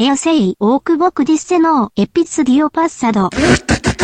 [0.00, 3.30] Eu sei o que você disse no episódio passado.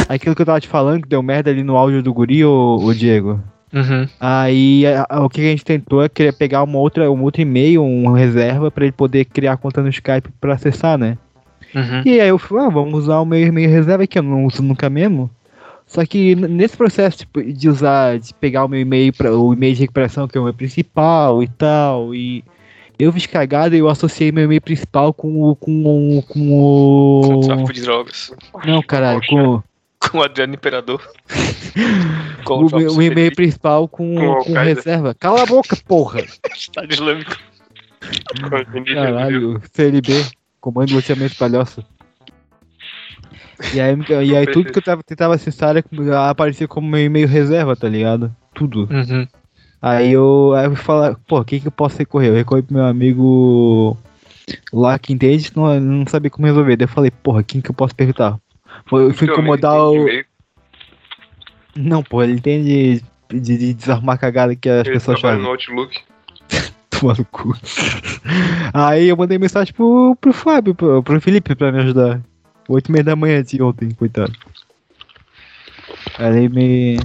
[0.08, 2.78] Aquilo que eu tava te falando, que deu merda ali no áudio do guri, o,
[2.82, 3.40] o Diego.
[3.72, 4.08] Uhum.
[4.18, 7.42] Aí a, a, o que a gente tentou é querer pegar uma outra, um outro
[7.42, 11.16] e-mail, uma reserva para ele poder criar conta no Skype para acessar, né?
[11.72, 12.02] Uhum.
[12.04, 14.64] E aí eu falei, ah, vamos usar o meu e-mail reserva que eu não uso
[14.64, 15.30] nunca mesmo.
[15.86, 19.76] Só que nesse processo tipo, de usar, de pegar o meu e-mail para o e-mail
[19.76, 22.42] de recuperação que é o meu principal e tal, e
[22.98, 25.56] eu fiz cagada e eu associei meu e-mail principal com o.
[25.56, 26.22] com o.
[26.22, 27.40] com o.
[27.40, 28.32] tráfico de drogas.
[28.64, 29.62] Não, caralho, com,
[30.10, 31.02] Com o Adriano Imperador.
[32.44, 35.14] Com o, o e-mail principal com, Com com, reserva.
[35.14, 36.20] Cala a boca, porra!
[36.54, 37.34] Estado Islâmico.
[38.94, 40.26] Caralho, CLB,
[40.60, 41.82] Comando de Loteamento Palhoça.
[43.72, 45.74] E aí, e aí tudo que eu tava, tentava acessar
[46.28, 48.34] aparecia como meu e-mail reserva, tá ligado?
[48.52, 48.88] Tudo.
[48.90, 49.26] Uhum.
[49.86, 52.28] Aí eu, aí eu falar, pô, o que que eu posso recorrer?
[52.28, 53.94] Eu recorri pro meu amigo
[54.72, 56.74] lá que entende, não, não sabia como resolver.
[56.74, 58.38] Daí eu falei, porra, quem que eu posso perguntar?
[58.90, 60.06] Eu fui incomodar o.
[61.76, 65.42] Não, pô, ele entende de, de, de desarrumar a cagada que as Ele pessoas fazem.
[65.42, 66.00] no Outlook.
[66.88, 67.54] Tomar no cu.
[68.72, 72.22] Aí eu mandei mensagem pro, pro Fábio, pro, pro Felipe pra me ajudar.
[72.70, 74.32] Oito e meia da manhã de ontem, coitado.
[76.18, 76.96] Aí ele me.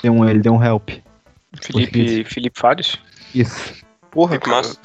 [0.00, 0.90] Deu um, ele deu um help.
[1.60, 2.96] Felipe, Felipe Fares?
[3.34, 3.72] Isso.
[4.10, 4.56] Porra, Fica cara.
[4.58, 4.78] massa.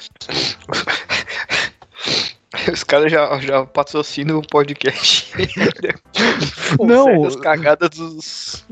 [2.72, 5.30] Os caras já, já patrocinam o podcast.
[6.80, 7.24] Não.
[7.24, 8.64] As cagadas dos.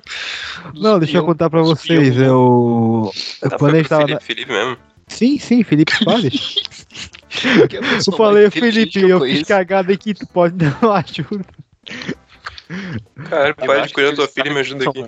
[0.72, 2.14] dos Não, deixa eu contar pra vocês.
[2.14, 2.24] peão.
[2.24, 3.12] Eu.
[3.48, 4.02] Tá, Quando a gente tava.
[4.02, 4.76] Felipe, na- Felipe mesmo.
[5.06, 5.92] Sim, sim, Felipe
[7.76, 9.38] é pessoa Eu falei, Felipe, eu conheço.
[9.38, 11.44] fiz cagada aqui, tu pode dar uma ajuda.
[13.30, 15.06] Cara, Eu pai de cuidar da tua filha e me ajuda aqui.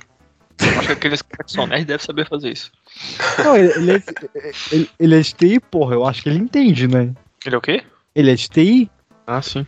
[0.76, 2.70] Acho que aqueles caras que são nerds devem saber fazer isso.
[3.42, 4.02] Não, ele, ele, é,
[4.72, 7.12] ele, ele é de TI, porra, eu acho que ele entende, né?
[7.44, 7.82] Ele é o quê?
[8.14, 8.90] Ele é de TI,
[9.26, 9.66] Ah, sim.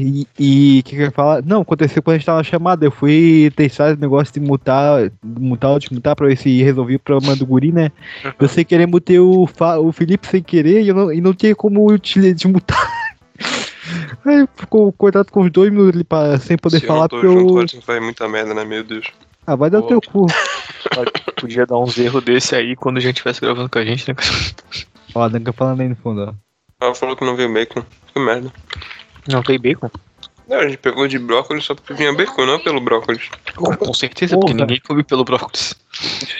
[0.00, 1.42] E o que, que eu ia falar?
[1.44, 2.86] Não, aconteceu quando a gente tava na chamada.
[2.86, 7.00] Eu fui testar esse negócio de mutar, mutar ou desmutar pra ver se resolvi o
[7.00, 7.90] problema do guri, né?
[8.38, 9.42] Eu sem querer mutei o,
[9.82, 12.97] o Felipe sem querer e, eu não, e não tinha como util- desmutar.
[14.24, 17.08] Aí ficou coitado com os dois minutos ali pra, sem poder Se falar eu não
[17.08, 18.02] tô porque junto, eu.
[18.02, 18.64] muita merda, né?
[18.64, 19.06] Meu Deus.
[19.46, 20.26] Ah, vai dar o teu cu.
[21.40, 24.14] Podia dar uns erros desse aí quando a gente estivesse gravando com a gente, né?
[25.14, 26.34] Ó, a Danca falando aí no fundo, ó.
[26.84, 27.82] Ela falou que não veio bacon.
[28.12, 28.52] Que merda.
[29.28, 29.90] Não tem bacon?
[30.48, 33.28] Não, a gente pegou de brócolis só porque vinha bacon, não pelo brócolis.
[33.54, 34.46] Com certeza, Porra.
[34.46, 35.74] porque ninguém come pelo brócolis.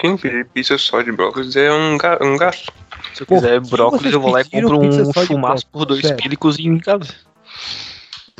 [0.00, 2.72] Sim, pedir pizza só de brócolis é um, ga um gasto.
[3.12, 6.00] Se eu Porra, quiser se brócolis, eu vou lá e compro um chumaço por dois
[6.00, 7.15] quilos e cozinho em casa.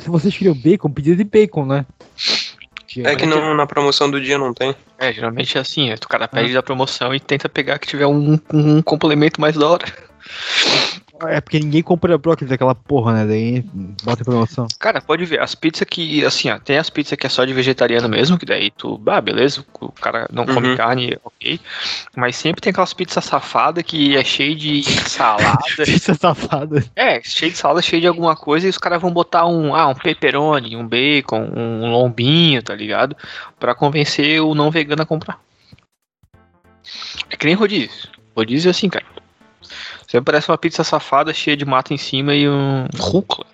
[0.01, 1.85] Se vocês queriam bacon, pedia de bacon, né?
[2.97, 4.75] É que não, na promoção do dia não tem.
[4.97, 8.07] É, geralmente é assim, é, o cara pede da promoção e tenta pegar que tiver
[8.07, 9.85] um, um complemento mais da hora.
[11.27, 13.25] É porque ninguém compra brócolis daquela porra, né?
[13.25, 13.61] Daí
[14.03, 14.67] bota em promoção.
[14.79, 17.53] Cara, pode ver, as pizzas que, assim, ó, tem as pizzas que é só de
[17.53, 20.77] vegetariano mesmo, que daí tu, ah, beleza, o cara não come Uhum.
[20.77, 21.59] carne, ok.
[22.15, 25.59] Mas sempre tem aquelas pizzas safadas que é cheio de salada.
[25.83, 26.83] Pizza safada.
[26.95, 29.87] é, cheio de salada, cheio de alguma coisa, e os caras vão botar um, ah,
[29.87, 33.15] um pepperoni, um bacon, um lombinho, tá ligado?
[33.59, 35.39] Pra convencer o não vegano a comprar.
[37.29, 38.09] É que nem rodízio.
[38.35, 39.05] Rodízio é assim, cara.
[40.09, 43.45] Sempre parece uma pizza safada cheia de mata em cima e um rúcula.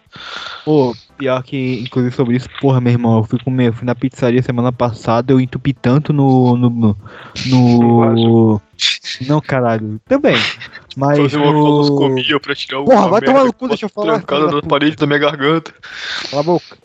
[0.64, 3.94] Pô, pior que, inclusive sobre isso, porra, meu irmão, eu fui comer, eu fui na
[3.94, 6.56] pizzaria semana passada, eu entupi tanto no.
[6.56, 6.70] no.
[6.70, 6.96] no.
[8.14, 8.62] no-
[9.28, 10.38] Não, caralho, também.
[10.96, 11.34] Mas.
[11.34, 12.40] No...
[12.40, 12.86] pra tirar o.
[12.86, 14.22] Porra, vai tomar no cu, deixa eu falar.
[14.26, 15.74] filho da na parede da minha garganta.
[16.30, 16.78] Cala a boca.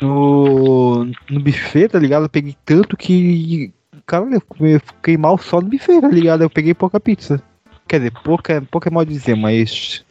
[0.00, 1.04] No.
[1.28, 2.24] No buffet, tá ligado?
[2.24, 3.70] Eu peguei tanto que.
[4.06, 6.42] Caralho, eu fiquei mal só no buffet, tá ligado?
[6.42, 7.42] Eu peguei pouca pizza.
[7.92, 10.02] Quer dizer, pouca, pouca é mal dizer, mas.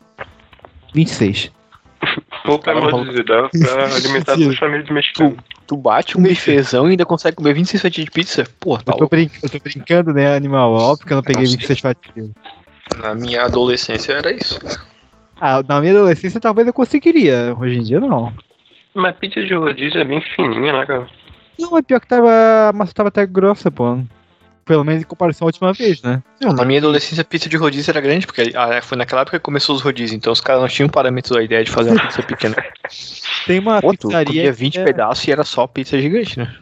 [0.93, 1.51] 26.
[2.45, 5.35] Pouco é modo de dizer, dá pra alimentar sua família de mexicano.
[5.65, 8.43] Tu bate um bifezão e ainda consegue comer 26 fatias de pizza?
[8.59, 9.15] Pô, tá Eu tô, louco.
[9.15, 10.71] brin- eu tô brincando, né, animal?
[10.73, 11.57] Óbvio que eu não peguei Nossa.
[11.57, 12.29] 26 fatias.
[13.01, 14.59] Na minha adolescência era isso.
[15.39, 17.55] Ah, na minha adolescência talvez eu conseguiria.
[17.59, 18.31] Hoje em dia não.
[18.93, 21.07] Mas pizza de rodízio é bem fininha, né, cara?
[21.59, 22.29] Não, é pior que tava.
[22.69, 23.97] A massa tava até grossa, pô.
[24.65, 26.21] Pelo menos em comparação à última vez, né?
[26.39, 28.51] Não, na minha adolescência a pizza de rodízio era grande, porque
[28.83, 31.63] foi naquela época que começou os rodízios, então os caras não tinham parâmetro da ideia
[31.63, 32.55] de fazer uma pizza pequena.
[33.47, 34.25] Tem uma Pô, pizzaria.
[34.25, 36.55] comia 20 que é- pedaços e era só pizza gigante, né?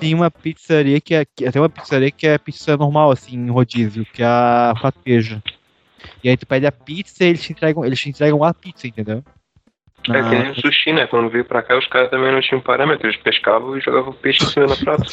[0.00, 1.24] Tem uma pizzaria que é.
[1.24, 5.42] Tem uma pizzaria que é pizza normal, assim, em rodízio, que é a quatro queijo.
[6.22, 8.86] E aí tu pede a pizza e eles te entregam, eles te entregam a pizza,
[8.86, 9.22] entendeu?
[10.08, 11.06] É que Ah, nem o sushi, né?
[11.06, 13.06] Quando veio pra cá, os caras também não tinham parâmetro.
[13.06, 15.04] Eles pescavam e jogavam o peixe em cima da prata.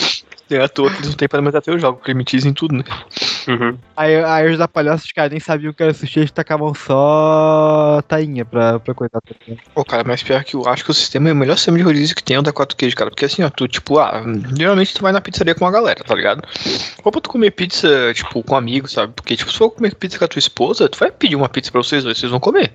[0.49, 2.83] É à toa que eles não têm parâmetro o jogo, primitizem tudo, né?
[3.47, 3.77] Uhum.
[3.97, 8.01] Aí, aí os da palhaça, os caras nem sabiam que era sushi, eles tacavam só
[8.07, 9.19] tainha pra, pra coisar.
[9.73, 11.83] Pô, cara, mas pior que eu acho que o sistema é o melhor sistema de
[11.83, 13.09] rodízio que tem é o da 4 queijos, cara.
[13.09, 14.23] Porque assim, ó, tu, tipo, ah,
[14.55, 16.47] geralmente tu vai na pizzaria com a galera, tá ligado?
[17.03, 19.13] Ou pra tu comer pizza, tipo, com amigos, sabe?
[19.15, 21.71] Porque, tipo, se for comer pizza com a tua esposa, tu vai pedir uma pizza
[21.71, 22.71] pra vocês dois, vocês vão comer.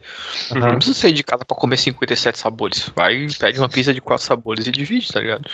[0.54, 1.76] Não precisa sair de casa pra comer
[2.16, 2.90] 57 sabores.
[2.94, 5.48] Vai, pede uma pizza de 4 sabores e divide, tá ligado?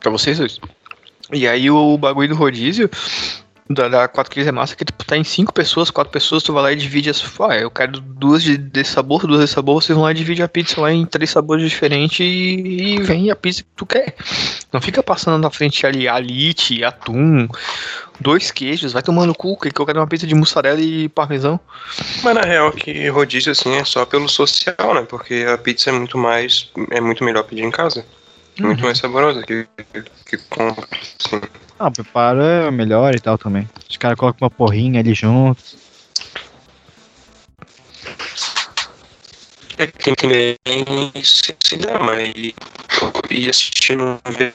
[0.00, 0.58] Pra vocês dois.
[1.32, 2.90] E aí o bagulho do rodízio
[3.70, 6.52] da, da 4 quilos é massa que tipo, tá em 5 pessoas, 4 pessoas, tu
[6.52, 7.22] vai lá e divide as.
[7.40, 10.44] Ah, eu quero duas de, desse sabor, duas desse sabor, vocês vão lá e dividem
[10.44, 14.14] a pizza lá em três sabores diferentes e, e vem a pizza que tu quer.
[14.72, 17.46] Não fica passando na frente ali alite, atum,
[18.20, 21.60] dois queijos, vai tomando cu, que eu quero uma pizza de mussarela e parmesão.
[22.22, 25.02] Mas na real que rodízio assim é só pelo social, né?
[25.08, 26.70] Porque a pizza é muito mais.
[26.90, 28.04] é muito melhor pedir em casa.
[28.58, 29.68] Muito mais saborosa que,
[30.26, 31.40] que compra, assim.
[31.78, 33.68] Ah, o preparo é melhor e tal também.
[33.88, 35.62] Os caras colocam uma porrinha ali junto.
[39.78, 40.56] É que que nem
[41.62, 42.52] cinema e
[43.30, 44.52] e assistindo ver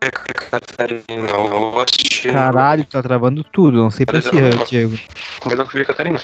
[0.49, 3.77] Catarina, ou assistindo Caralho, tá travando tudo.
[3.77, 4.29] Não sei pra ti,
[4.67, 4.99] Diego.
[5.45, 6.19] melhor que ver Catarina.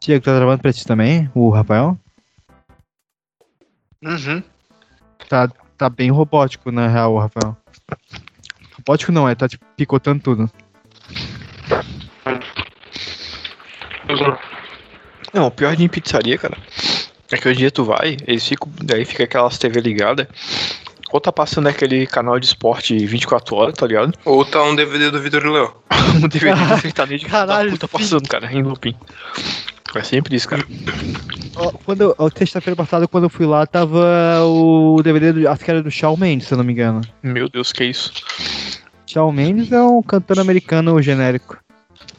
[0.00, 1.30] Diego, tá travando pra ti também?
[1.34, 1.96] O Rafael?
[4.04, 4.42] Uhum.
[5.28, 5.48] Tá,
[5.78, 7.56] tá bem robótico, na real, o Rafael.
[8.82, 10.50] Robótico não, é, tá tipo picotando tudo.
[15.32, 16.58] Não, o pior de em pizzaria, cara,
[17.30, 18.68] é que hoje em dia tu vai, eles ficam.
[18.82, 20.26] Daí fica aquelas TV ligadas.
[21.12, 24.14] Ou tá passando aquele canal de esporte 24 horas, tá ligado?
[24.24, 25.72] Ou tá um DVD do Vitor Léo.
[26.16, 28.94] Um DVD do sertanejo Caralho, puta passando, cara, em looping.
[29.94, 30.64] É sempre isso, cara.
[31.84, 35.90] Quando, sexta-feira passada, quando eu fui lá, tava o DVD, do, acho que era do
[35.90, 37.02] Shawn Mendes, se eu não me engano.
[37.22, 38.12] Meu Deus, que isso?
[39.06, 41.58] Shawn Mendes é um cantor americano genérico.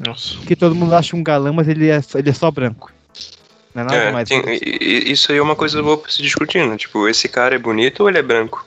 [0.05, 0.37] Nossa.
[0.45, 2.91] Que todo mundo acha um galã, mas ele é, só- ele é só branco.
[3.73, 4.29] Não é nada É, mais.
[4.29, 4.43] tem-
[5.11, 6.77] isso aí é uma coisa boa pra se discutir, né?
[6.77, 8.65] Tipo, esse cara é bonito ou ele é branco?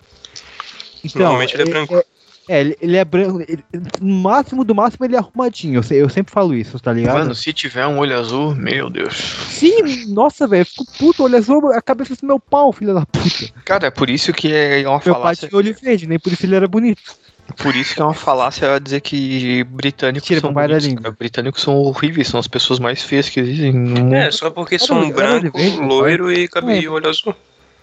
[1.04, 1.94] Então, Normalmente ele é branco.
[1.96, 2.04] É,
[2.48, 3.40] é, ele, é branco.
[3.40, 3.64] ele-
[4.00, 5.80] no máximo do máximo ele é arrumadinho.
[5.90, 7.18] Eu, eu sempre falo isso, tá ligado?
[7.18, 9.16] Mano, se tiver um olho azul, meu Deus.
[9.50, 10.66] Sim, nossa, velho.
[10.66, 13.52] Fico puto, olha só a cabeça do meu pau, filha da puta.
[13.64, 15.48] Cara, é por isso que é uma Meu pai falácia.
[15.48, 17.00] tinha olho verde, nem por isso ele era bonito.
[17.56, 21.12] Por isso que é uma falácia dizer que britânicos Mentira, são.
[21.12, 24.14] Britânicos são horríveis, são as pessoas mais feias que existem no.
[24.14, 26.48] É, só porque são de branco, meu loiro e É.
[26.48, 27.34] cabelo e olho azul.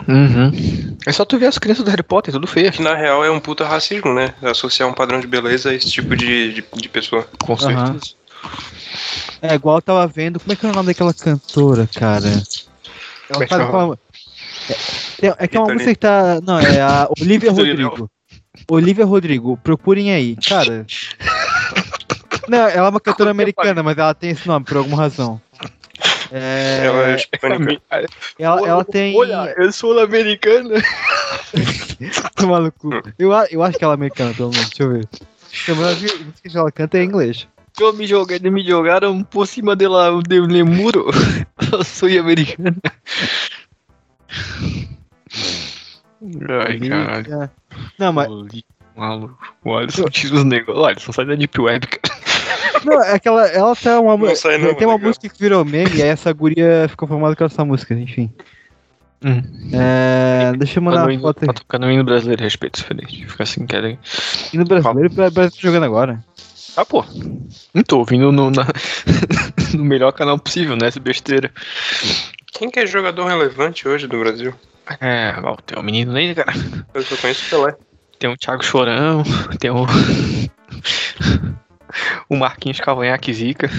[0.07, 0.97] Uhum.
[1.05, 2.71] É só tu ver as crianças do Harry Potter, tudo feia.
[2.71, 4.33] Que na real é um puta racismo, né?
[4.41, 7.25] Associar um padrão de beleza a esse tipo de, de, de pessoa.
[7.39, 8.15] Com certeza.
[9.41, 10.39] É, igual eu tava vendo.
[10.39, 12.27] Como é que é o nome daquela cantora, cara?
[13.29, 13.97] Ela é que faz uma...
[14.69, 16.39] é, é, é que é uma música que tá.
[16.43, 17.51] Não, é a Olivia.
[17.51, 18.09] Rodrigo.
[18.69, 20.35] Olivia Rodrigo, procurem aí.
[20.47, 20.85] Cara.
[22.47, 25.41] Não, ela é uma cantora americana, mas ela tem esse nome por alguma razão.
[26.31, 28.07] É, Ela é hispânica.
[28.39, 29.15] ela, ela tem.
[29.15, 30.81] Olha, eu sou americana.
[32.35, 32.89] Tô maluco.
[33.19, 34.69] Eu, eu acho que ela é americana, pelo menos.
[34.69, 35.07] Deixa eu ver.
[35.69, 35.75] A
[36.25, 37.47] música que ela canta é em inglês.
[37.79, 41.09] Eu me jogaram, me jogaram por cima de lá, de um muro.
[41.71, 42.75] Eu sou americana.
[46.49, 47.43] Ai, caralho.
[47.43, 47.49] É.
[47.99, 48.27] Não, mas.
[48.95, 49.37] Maluco.
[49.63, 50.81] O Alisson tira os negócios.
[50.81, 52.23] O Alisson sai da Deep Web, cara.
[52.85, 54.99] Não, é que ela, tem uma, Não sai não, tem uma legal.
[55.07, 58.29] música que virou meme e aí essa guria ficou famosa com essa música, enfim.
[59.23, 59.41] Hum.
[59.73, 62.77] É, deixa eu mandar Tá no uma hino- foto Tá tocando o hino brasileiro, respeito,
[62.81, 63.25] diferente.
[63.25, 63.97] Fica assim, querem.
[64.47, 66.23] aqui no brasileiro pra Brasil tá jogando agora.
[66.75, 67.05] Ah, pô.
[67.73, 68.67] Não tô ouvindo no, na-
[69.73, 70.87] no melhor canal possível, né?
[70.87, 71.51] Essa besteira.
[72.51, 74.53] Quem que é jogador relevante hoje do Brasil?
[74.99, 76.53] É, ó, tem um menino aí, cara.
[76.93, 77.75] Eu só conheço o Pelé.
[78.19, 79.23] Tem o Thiago Chorão,
[79.59, 79.85] tem o.
[82.29, 83.69] o Marquinhos Cavanhaque Zica.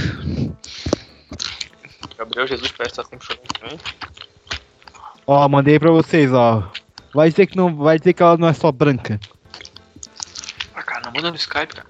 [2.17, 3.79] Gabriel Jesus parece estar sempre chorando também.
[5.27, 6.71] Ó, mandei pra vocês, ó.
[7.15, 9.19] Vai dizer que não, vai dizer que ela não é só branca.
[10.75, 11.87] Ah, cara, não manda no Skype, cara.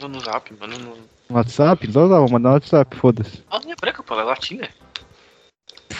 [0.00, 0.96] Manda no Zap, manda no.
[1.30, 1.86] WhatsApp?
[1.86, 3.42] Então tá, vou mandar no WhatsApp, foda-se.
[3.50, 4.68] Ela não é branca, pô, ela é latina.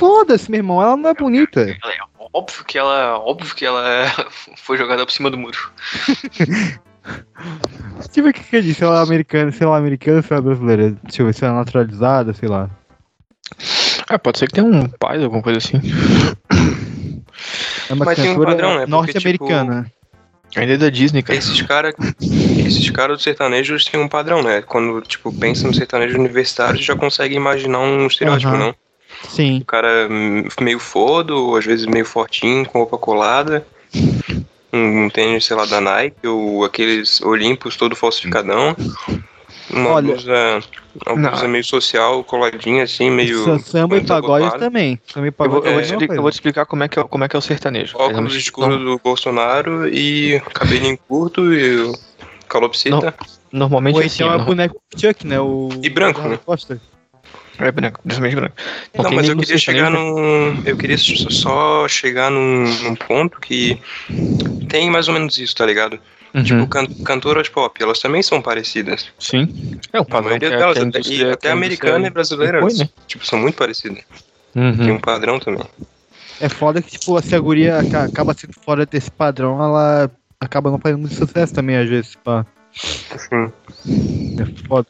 [0.00, 1.60] Foda-se, meu irmão, ela não é bonita.
[1.60, 1.98] Ela é
[2.32, 3.18] óbvio que ela.
[3.18, 4.06] Óbvio que ela é-
[4.56, 5.58] foi jogada por cima do muro.
[6.38, 6.80] Deixa
[8.16, 10.22] eu ver o que que eu disse, se ela é americana, se ela é americana,
[10.22, 10.96] se ela é brasileira.
[11.02, 12.70] Deixa eu ver se ela é naturalizada, sei lá.
[14.08, 15.76] Ah, pode ser que tenha um pai, alguma coisa assim.
[17.90, 18.86] É uma Mas tem um padrão, né?
[18.86, 19.86] Norte-americana.
[20.56, 21.38] Ainda é da Disney, cara.
[21.38, 24.62] Esses caras esses cara do sertanejo eles têm um padrão, né?
[24.62, 28.58] Quando, tipo, pensa no sertanejo universitário, já consegue imaginar um estereótipo, Aham.
[28.58, 28.74] não?
[29.28, 29.58] Sim.
[29.60, 30.08] O cara
[30.60, 33.66] meio fodo, ou às vezes meio fortinho, com roupa colada.
[34.72, 38.76] um, um tênis, sei lá, da Nike, ou aqueles Olympus todo falsificadão.
[39.68, 40.60] Uma Olha- blusa,
[41.06, 41.30] uma Não.
[41.30, 43.44] blusa meio social, coladinha assim, meio.
[43.44, 44.98] Sa- Samba e pagode também.
[45.06, 46.82] Samba e Eu vou, pagode eu vou é te explicar, eu vou te explicar como
[46.82, 47.96] é que é, como é, que é o sertanejo.
[47.96, 51.92] Óculos escuros do Bolsonaro e cabelinho curto e o
[52.48, 53.14] calopsita.
[53.52, 55.40] Normalmente Ou é assim, então é o boneco Chuck, né?
[55.40, 55.68] O...
[55.82, 56.38] E branco, né?
[56.44, 56.80] Costa.
[57.66, 58.54] É branco, principalmente branco.
[58.96, 60.62] Não, tem mas eu queria chegar num.
[60.64, 63.78] Eu queria só- chegar num, num ponto que
[64.68, 65.98] tem mais ou menos isso, tá ligado?
[66.32, 69.08] Uhum, Tipo, can, cantoras pop, elas também são parecidas.
[69.18, 69.48] Sim.
[69.92, 72.10] É o A padrão que maioria a- delas, a até, e a até americana e
[72.10, 72.88] brasileira, né?
[73.08, 74.04] tipo, são muito parecidas.
[74.54, 74.92] Tem Uhum.
[74.94, 75.64] um padrão também.
[76.40, 80.70] É foda que, tipo, se a guria aca- acaba sendo fora desse padrão, ela acaba
[80.70, 82.46] não fazendo muito sucesso também, às vezes, pá.
[83.12, 83.52] Assim.
[84.38, 84.88] É foda.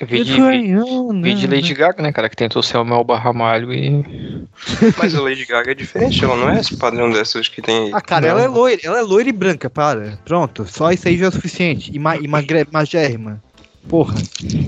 [0.00, 3.72] Vi de, vi, vi de Lady Gaga, né, cara, que tentou ser o Mel Barramalho
[3.72, 4.04] e.
[4.96, 7.90] Mas a Lady Gaga é diferente, ela não é esse padrão dessas que tem aí.
[7.92, 8.28] Ah, cara, Não.
[8.28, 10.18] ela é loira, ela é loira e branca, para.
[10.24, 11.90] Pronto, só isso aí já é o suficiente.
[11.92, 13.42] E, ma e magre magérrima.
[13.88, 14.14] Porra,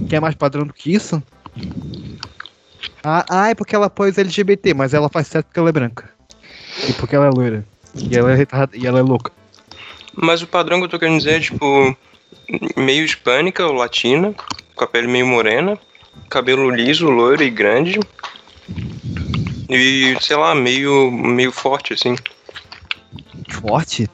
[0.08, 1.22] quer mais padrão do que isso?
[3.04, 5.72] Ah, ah, é porque ela apoia os LGBT, mas ela faz certo porque ela é
[5.72, 6.10] branca.
[6.88, 7.64] E porque ela é loira.
[7.94, 9.30] E ela é, retardada- e ela é louca.
[10.14, 11.96] Mas o padrão que eu tô querendo dizer é, tipo,
[12.76, 14.34] meio hispânica ou latina,
[14.80, 15.78] com a pele meio morena,
[16.30, 18.00] cabelo liso, loiro e grande.
[19.68, 22.16] E, sei lá, meio, meio forte, assim.
[23.50, 24.08] Forte?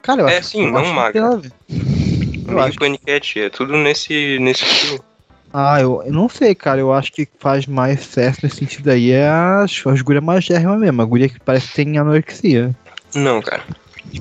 [0.00, 1.36] Cara, eu É, acho, sim, eu não que magra.
[1.36, 5.04] meio que- paniquete, é tudo nesse, nesse estilo.
[5.52, 6.80] Ah, eu, eu não sei, cara.
[6.80, 11.02] Eu acho que faz mais certo nesse sentido aí é as, as gurias magérrimas mesmo.
[11.02, 12.74] A guria que parece que tem anorexia.
[13.14, 13.62] Não, cara.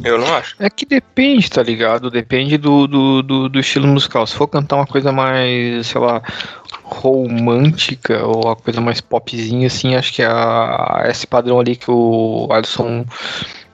[0.04, 0.56] Eu não acho.
[0.60, 2.12] É que depende, tá ligado?
[2.12, 4.26] Depende do, do, do, do estilo musical.
[4.28, 6.22] Se for cantar uma coisa mais, sei lá,
[6.84, 12.48] romântica ou uma coisa mais popzinha, assim, acho que a, esse padrão ali que o
[12.52, 13.06] Alisson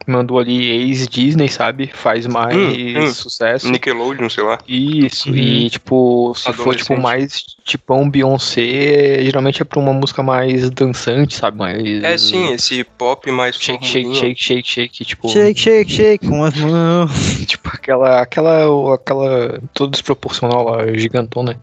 [0.10, 1.88] mandou ali, ex-Disney, sabe?
[1.94, 3.14] Faz mais Hum, hum.
[3.14, 3.70] sucesso.
[3.70, 4.58] Nickelodeon, sei lá.
[4.68, 5.36] Isso, Uhum.
[5.36, 11.36] e tipo, se for tipo mais tipão Beyoncé, geralmente é pra uma música mais dançante,
[11.36, 11.58] sabe?
[11.58, 12.04] Mais.
[12.04, 15.30] É sim, esse pop mais Shake, shake, shake, shake, shake, tipo.
[15.30, 17.12] Shake, shake, shake com as mãos.
[17.48, 21.60] Tipo, aquela, aquela, aquela, toda desproporcional lá, gigantona.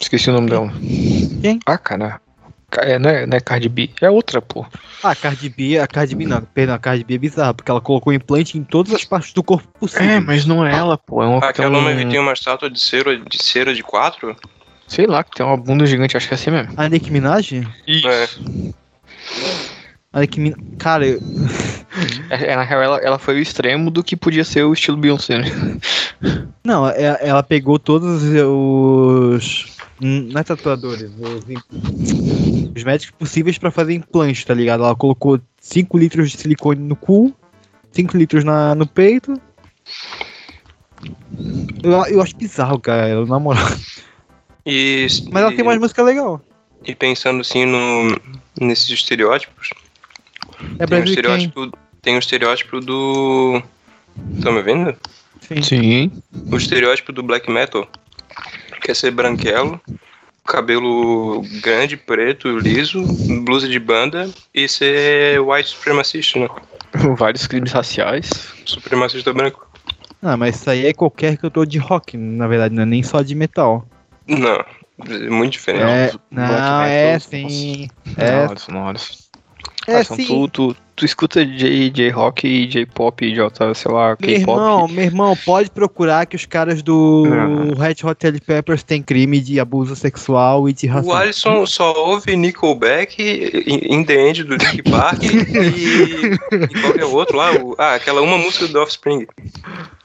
[0.00, 0.72] Esqueci o nome dela.
[1.42, 1.58] Quem?
[1.66, 2.20] Ah, cara.
[2.76, 4.66] É, não, é, não é Cardi B, é outra, pô.
[5.02, 7.70] Ah, a Cardi B, a Cardi B não, perdão, a Cardi B é bizarra, porque
[7.70, 10.06] ela colocou implante em todas as partes do corpo possível.
[10.06, 11.22] É, mas não é ela, pô.
[11.22, 13.82] É uma tem aquela um, homem que tem uma estátua de cera de, cera de
[13.82, 14.36] quatro?
[14.86, 16.72] Sei lá, que tem uma bunda gigante, acho que é assim mesmo.
[16.76, 17.52] A Nicki Minaj?
[17.54, 18.28] É.
[20.12, 20.60] A Nicki Minaj...
[20.78, 21.20] Cara, eu...
[22.30, 24.96] É, é, na real, ela, ela foi o extremo do que podia ser o estilo
[24.96, 25.46] Beyoncé, né?
[26.64, 29.66] Não, é- ela pegou todos os...
[30.00, 31.44] hum, Não é tatuadores, os,
[32.74, 34.84] os médicos possíveis pra fazer implante, tá ligado?
[34.84, 37.34] Ela colocou 5 litros de silicone no cu,
[37.92, 39.34] 5 litros na, no peito.
[41.82, 43.66] Eu, eu acho bizarro, cara, na moral.
[44.66, 46.40] E, Mas ela e- tem mais música legal.
[46.84, 48.16] E pensando assim no,
[48.60, 49.70] nesses estereótipos,
[50.78, 51.72] É tem Brasil estereótipo,
[52.02, 53.62] tem o estereótipo do.
[54.42, 54.96] Tá me vendo?
[55.40, 55.62] Sim.
[55.62, 56.12] Sim.
[56.52, 57.88] O estereótipo do black metal.
[58.82, 59.80] Quer ser branquelo,
[60.48, 63.02] cabelo grande, preto, liso,
[63.44, 66.48] blusa de banda e ser white supremacista, né?
[67.16, 68.28] Vários crimes raciais.
[68.64, 69.68] Supremacista branco.
[70.22, 73.22] Ah, mas isso aí é qualquer cantor de rock, na verdade, não é nem só
[73.22, 73.86] de metal.
[74.26, 74.64] Não,
[75.06, 75.84] é muito diferente.
[75.84, 77.88] É, Black não, é sim.
[78.16, 78.94] É, Não,
[79.88, 80.26] é Cara, são sim.
[80.26, 84.56] tu, tu, tu escuta J, J rock e J pop, J, sei lá, Meu irmão,
[84.80, 84.92] K-pop.
[84.92, 87.24] meu irmão, pode procurar que os caras do.
[87.78, 91.14] Red Hot Chili Peppers têm crime de abuso sexual e de O racismo.
[91.14, 93.16] Alisson só ouve Nickelback,
[93.66, 96.34] In in the End do Linkin Park e,
[96.76, 97.52] e qualquer outro lá.
[97.52, 99.26] o- ah, aquela uma música do Offspring.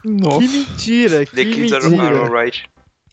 [0.03, 2.19] Que mentira, que The Kids are, are mentira.
[2.23, 2.63] Alright.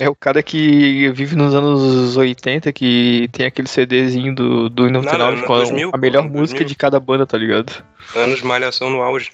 [0.00, 5.14] É o cara que vive nos anos 80, que tem aquele CDzinho do, do Nada,
[5.14, 6.68] Inaudible no com a- 2000, a melhor pô, música 2000.
[6.68, 7.84] de cada banda, tá ligado?
[8.16, 9.30] Anos de malhação no auge.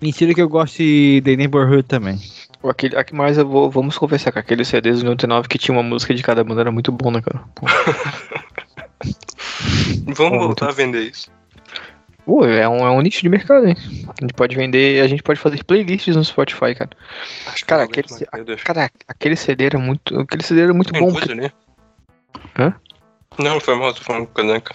[0.00, 2.18] Mentira que eu gosto de The Neighborhood também.
[2.64, 5.82] Aquele, aqui, mas eu vou, vamos conversar com aquele CDs do 99 que tinha uma
[5.82, 7.44] música de cada banda, era muito bom, né, cara?
[10.16, 11.30] Vamos voltar a vender isso.
[12.28, 13.74] Pô, é, um, é um nicho de mercado, hein?
[14.06, 16.90] A gente pode vender, a gente pode fazer playlists no Spotify, cara.
[17.46, 18.06] Acho que Cara, aquele,
[18.44, 18.62] Deus.
[18.62, 21.50] cara, aquele CD era muito, aquele CD era muito Tem bom, coisa ali?
[22.58, 22.74] Hã?
[23.38, 24.74] Não, foi mal, tô falando com a Danca.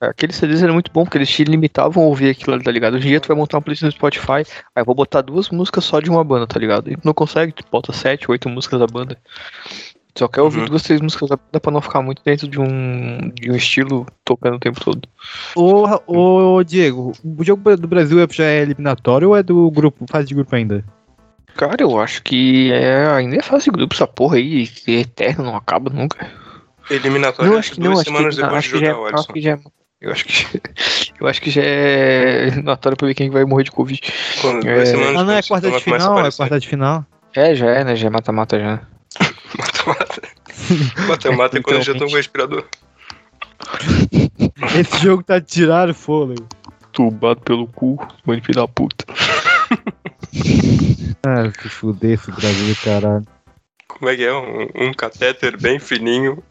[0.00, 2.94] Aqueles CDs eram muito bom, porque eles te limitavam a ouvir aquilo, tá ligado?
[2.94, 5.50] Hoje em dia tu vai montar uma playlist no Spotify, aí eu vou botar duas
[5.50, 6.90] músicas só de uma banda, tá ligado?
[6.90, 9.18] E tu não consegue, tu bota sete, oito músicas da banda.
[10.16, 10.66] Só quer ouvir Uhum.
[10.66, 14.56] duas, três músicas banda pra não ficar muito dentro de um, de um estilo tocando
[14.56, 15.08] o tempo todo.
[15.56, 20.04] Ô, ô, Diego, o jogo do Brasil é- já é eliminatório ou é do grupo,
[20.08, 20.84] fase de grupo ainda?
[21.56, 25.00] Cara, eu acho que é, ainda é fase de grupo essa porra aí, que é
[25.00, 26.30] eterno, não acaba nunca.
[26.90, 28.90] Eliminatório Não, acho que duas não, acho que, semanas depois acho de que já é,
[28.90, 29.58] jogar o já é-
[30.00, 30.32] eu acho que
[31.20, 34.00] eu acho que já é eliminatório pra ver quem vai morrer de Covid.
[34.40, 34.74] Quando, É.
[34.76, 37.06] duas semanas Ah, não, é depois, quarta de a final, é quarta de final.
[37.34, 37.96] É, já é, né?
[37.96, 38.80] Já é mata-mata já.
[39.86, 40.22] Mata-mata.
[41.06, 42.64] Mata-mata é quando com o respirador.
[44.78, 46.46] Esse jogo tá tirando o fôlego.
[46.92, 49.04] Tubado pelo cu, mano filho da puta.
[51.26, 53.26] Ah, se fuder esse Brasil, caralho.
[53.88, 54.32] Como é que é?
[54.34, 56.42] Um, um catéter bem fininho.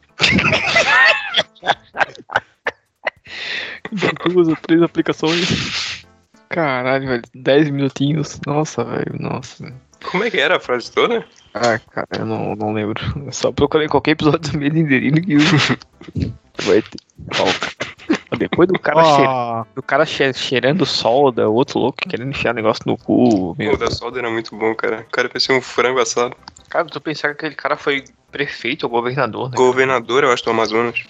[4.26, 6.06] Duas ou três aplicações.
[6.50, 7.22] Caralho, velho.
[7.36, 8.40] 10 minutinhos.
[8.48, 9.16] Nossa, velho.
[9.20, 9.72] Nossa.
[10.12, 11.26] Como é que era a frase toda?
[11.54, 13.02] Ah, cara, eu não, não lembro.
[13.26, 15.38] Eu só procurei qualquer episódio do Made in Delírio que
[16.64, 17.00] vai ter.
[17.40, 22.30] Ó, Depois do cara, cheira- Ó, do cara che- cheirando solda, o outro louco querendo
[22.32, 23.56] enfiar negócio no cu.
[23.58, 23.74] meu.
[23.74, 25.02] O da solda era muito bom, cara.
[25.08, 26.36] O cara parecia um frango assado.
[26.70, 29.56] Cara, tu pensar que aquele cara foi prefeito ou governador, né?
[29.56, 31.04] Governador, eu acho, do Amazonas.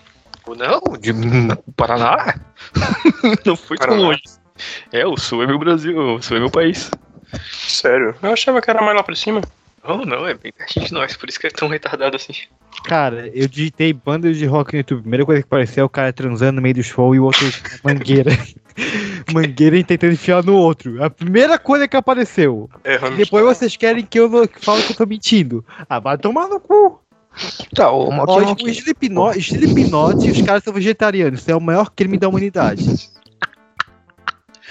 [0.45, 1.13] Não, de
[1.77, 2.35] Paraná.
[3.45, 4.07] não foi tão Paraná.
[4.07, 4.21] longe.
[4.91, 6.91] É, o Sul é meu Brasil, o Sul é meu país.
[7.41, 8.15] Sério?
[8.21, 9.41] Eu achava que era mais lá pra cima.
[9.85, 12.33] Não, não, é bem pertinho de nós, por isso que é tão retardado assim.
[12.85, 14.99] cara, eu digitei banda de rock no YouTube.
[14.99, 17.25] A primeira coisa que apareceu é o cara transando no meio do show e o
[17.25, 17.45] outro
[17.83, 18.31] mangueira.
[19.33, 21.03] mangueira e tentando enfiar no outro.
[21.03, 22.69] A primeira coisa que apareceu.
[22.83, 25.65] É, E depois vocês querem que eu não, que fale que eu tô mentindo.
[25.89, 27.01] Ah, vai tomar no cu.
[27.75, 31.41] Tá, o Ó, Maltinho o Slipknot, Slipknot, os caras são vegetarianos.
[31.41, 33.09] Isso é o maior crime da humanidade.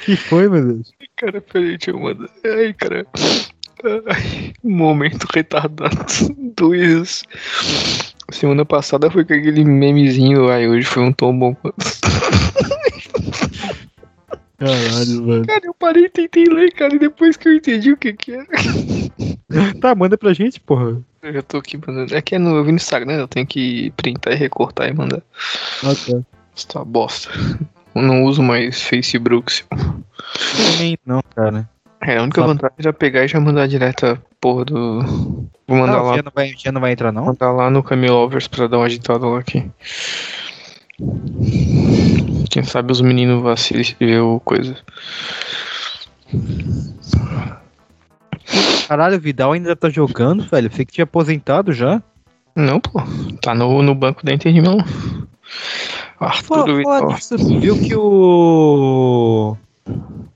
[0.04, 0.92] Que foi, meu Deus?
[1.16, 2.28] Cara, peraí, deixa eu mandar.
[2.44, 3.06] Ai, cara.
[4.06, 5.97] Ai, momento retardado.
[6.56, 7.23] Dois.
[8.30, 11.56] Semana passada foi com aquele memezinho, aí hoje foi um tom bom.
[14.59, 15.47] Caralho, mano.
[15.47, 18.32] Cara, eu parei e tentei ler, cara, e depois que eu entendi o que que
[18.32, 18.47] era.
[19.80, 21.02] Tá, manda pra gente, porra.
[21.21, 22.14] Eu já tô aqui mandando.
[22.14, 24.94] É que é no, eu vi no Instagram, eu tenho que printar e recortar e
[24.94, 25.22] mandar.
[25.83, 26.20] Ah, tá.
[26.55, 27.31] Isso tá bosta.
[27.94, 29.62] Não uso mais Facebook.
[31.07, 31.68] Não, cara.
[32.00, 32.46] É, a única Tá.
[32.46, 35.02] vantagem era pegar e já mandar direto a porra do.
[35.68, 36.16] Vou mandar Não, lá.
[36.16, 37.26] já não, vai, já não vai entrar, não?
[37.26, 39.70] Mandar lá no Camelovers pra dar uma agitada lá aqui.
[42.50, 44.76] Quem sabe os meninos vacilam e ver o coisa.
[48.88, 50.68] Caralho, o Vidal ainda tá jogando, velho.
[50.70, 52.02] Pensei que tinha aposentado já.
[52.55, 53.00] Não, pô.
[53.40, 54.78] Tá no, no banco da Inter de Milão.
[56.46, 59.56] Pô, fala disso, tu viu que o.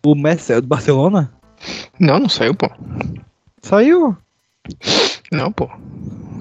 [0.05, 1.33] O Messi é do Barcelona?
[1.99, 2.69] Não, não saiu, pô.
[3.63, 4.17] Saiu.
[5.33, 5.69] Não, pô.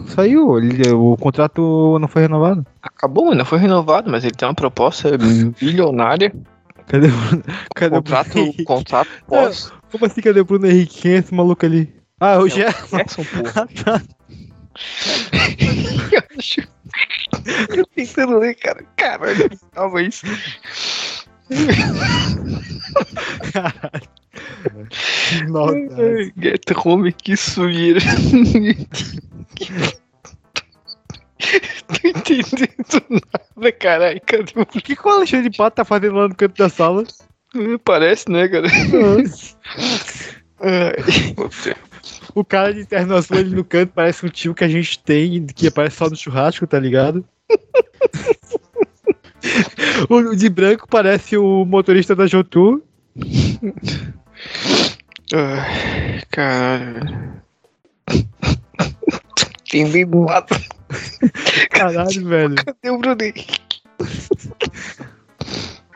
[0.08, 0.58] Saiu.
[0.58, 2.66] Ele- o contrato não foi renovado.
[2.82, 5.10] Acabou, ainda foi renovado, mas ele tem uma proposta
[5.60, 6.34] bilionária.
[6.88, 7.08] Cadê.
[7.74, 8.64] Cadê Contrato, o Bruno Henrique?
[8.64, 9.74] contrato pós.
[9.92, 11.02] Como assim, cadê o Bruno Henrique?
[11.02, 11.94] Quem é esse maluco ali?
[12.20, 12.98] Ah, o Gerson.
[12.98, 13.54] Jackson, porra.
[13.56, 14.02] Ah, tá.
[16.12, 16.62] Eu acho.
[17.76, 18.84] Eu tentando ler, cara.
[18.96, 19.50] Caralho.
[25.48, 25.76] Nossa.
[25.98, 28.00] Ai, Get home, que sujeira.
[31.88, 33.22] Tô entendendo
[33.56, 34.22] nada, caralho.
[34.26, 34.66] Cadê o.
[34.66, 37.04] Que, que o Alexandre de Pato tá fazendo lá no canto da sala?
[37.84, 38.68] Parece, né, cara?
[42.34, 45.46] O cara de terno azul ali no canto parece um tio que a gente tem,
[45.46, 47.26] que aparece só no churrasco, tá ligado?
[50.10, 52.84] o de branco parece o motorista da Jotu.
[55.34, 57.42] Ai, Caralho, velho.
[59.68, 60.56] Entendendo nada.
[61.72, 62.56] Caralho, velho.
[62.56, 63.60] Cadê o Bruno Henrique?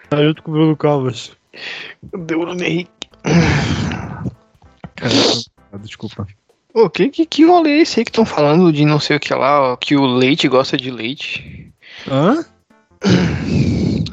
[0.09, 1.31] Tá junto com o Bruno Covas.
[2.11, 2.91] Cadê o Bruno Henrique?
[4.95, 5.43] Caralho,
[5.83, 6.27] desculpa.
[6.79, 9.19] Ô, que, que, que rolê é esse aí que estão falando de não sei o
[9.19, 11.73] que lá, ó, que o leite gosta de leite?
[12.07, 12.45] Hã?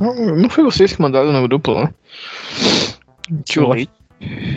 [0.00, 1.94] Não, não foi vocês que mandaram no grupo lá?
[3.44, 3.92] Que o leite.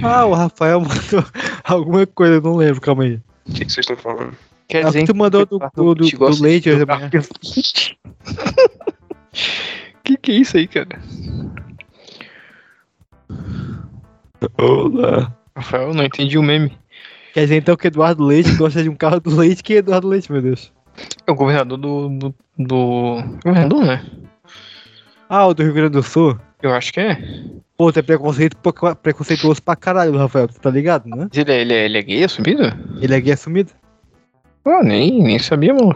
[0.02, 1.24] Ah, o Rafael mandou
[1.64, 3.20] alguma coisa, eu não lembro, calma aí.
[3.48, 4.36] O que, que vocês estão falando?
[4.68, 6.86] Quer Ah, que tu mandou do, do, do, do leite hoje.
[10.04, 11.00] Que que é isso aí, cara?
[14.58, 15.32] Olá.
[15.56, 16.76] Rafael, não entendi o meme.
[17.34, 19.64] Quer dizer então que Eduardo Leite gosta de um carro do leite?
[19.64, 20.72] Quem é Eduardo Leite, meu Deus?
[21.26, 22.10] É o governador do.
[22.10, 22.36] do.
[22.58, 23.24] do...
[23.46, 24.06] Governador, né?
[25.30, 26.38] Ah, o do Rio Grande do Sul?
[26.62, 27.18] Eu acho que é.
[27.78, 28.58] Pô, tu é preconceito,
[29.02, 31.28] preconceituoso pra caralho, Rafael, tu tá ligado, né?
[31.30, 32.64] Mas Ele é, ele é, ele é gay assumido?
[33.02, 33.72] Ele é gay assumido?
[34.64, 35.96] Pô, nem, nem sabia, mano.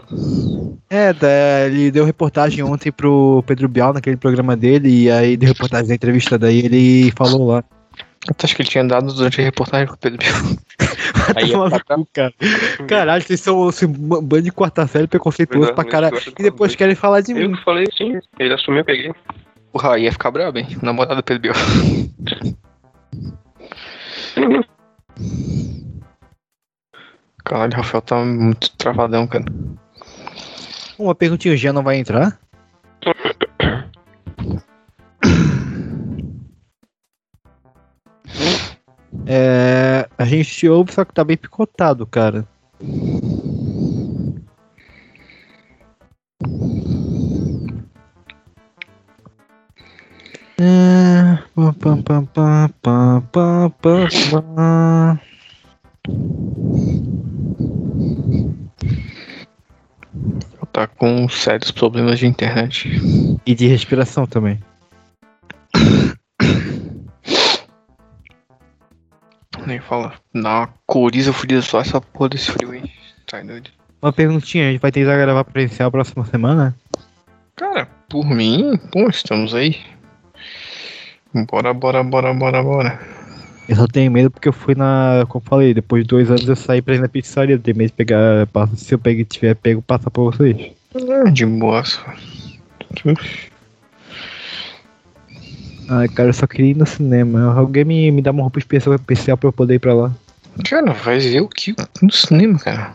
[0.88, 5.48] É, da- ele deu reportagem ontem pro Pedro Bial naquele programa dele, e aí deu
[5.50, 7.64] reportagem da entrevista daí, ele falou lá.
[8.26, 10.34] Eu acho que ele tinha dado durante a reportagem com o Pedro Bial.
[11.36, 12.34] Aí ia no ficar cu, cara.
[12.88, 16.18] Caralho, vocês são esse bando de quarta série preconceituoso pra caralho.
[16.38, 17.56] E depois querem falar de Eu mim.
[17.56, 19.12] que falei sim, ele assumiu, eu peguei.
[19.72, 20.66] Porra, ia ficar brabo, hein?
[20.82, 21.54] Namorado do Pedro Bial.
[27.44, 29.44] Caralho, o Rafael tá muito travadão, cara.
[30.98, 32.38] Uma perguntinha, o Jean não vai entrar?
[40.24, 42.48] A gente ouve, só que tá bem picotado, cara.
[50.58, 51.38] É...
[51.54, 55.20] Pá, pá, pá, pá, pá, pá, pá.
[60.72, 62.88] Tá com sérios problemas de internet.
[63.44, 64.58] E de respiração também.
[69.84, 70.14] Fala.
[70.34, 72.90] Uma coriza fodida só essa porra desse frio aí.
[73.26, 73.70] Tá doido.
[74.02, 76.74] Uma perguntinha, a gente vai tentar gravar presencial próxima semana?
[77.56, 79.78] Cara, por mim, pô, estamos aí.
[81.50, 83.00] Bora, bora, bora, bora, bora.
[83.68, 85.24] Eu só tenho medo porque eu fui na.
[85.28, 87.54] Como eu falei, depois de dois anos eu saí pra ir na pizzaria.
[87.54, 88.46] Eu tenho medo de pegar.
[88.76, 90.72] Se eu pegar, tiver pego, passar pra vocês.
[90.94, 91.82] Ah, De boa.
[95.88, 97.52] Ai, cara, eu só queria ir no cinema.
[97.54, 100.10] Alguém me, me dá uma roupa especial, especial pra eu poder ir pra lá.
[100.68, 102.92] Cara, vai ver o que no cinema, cara.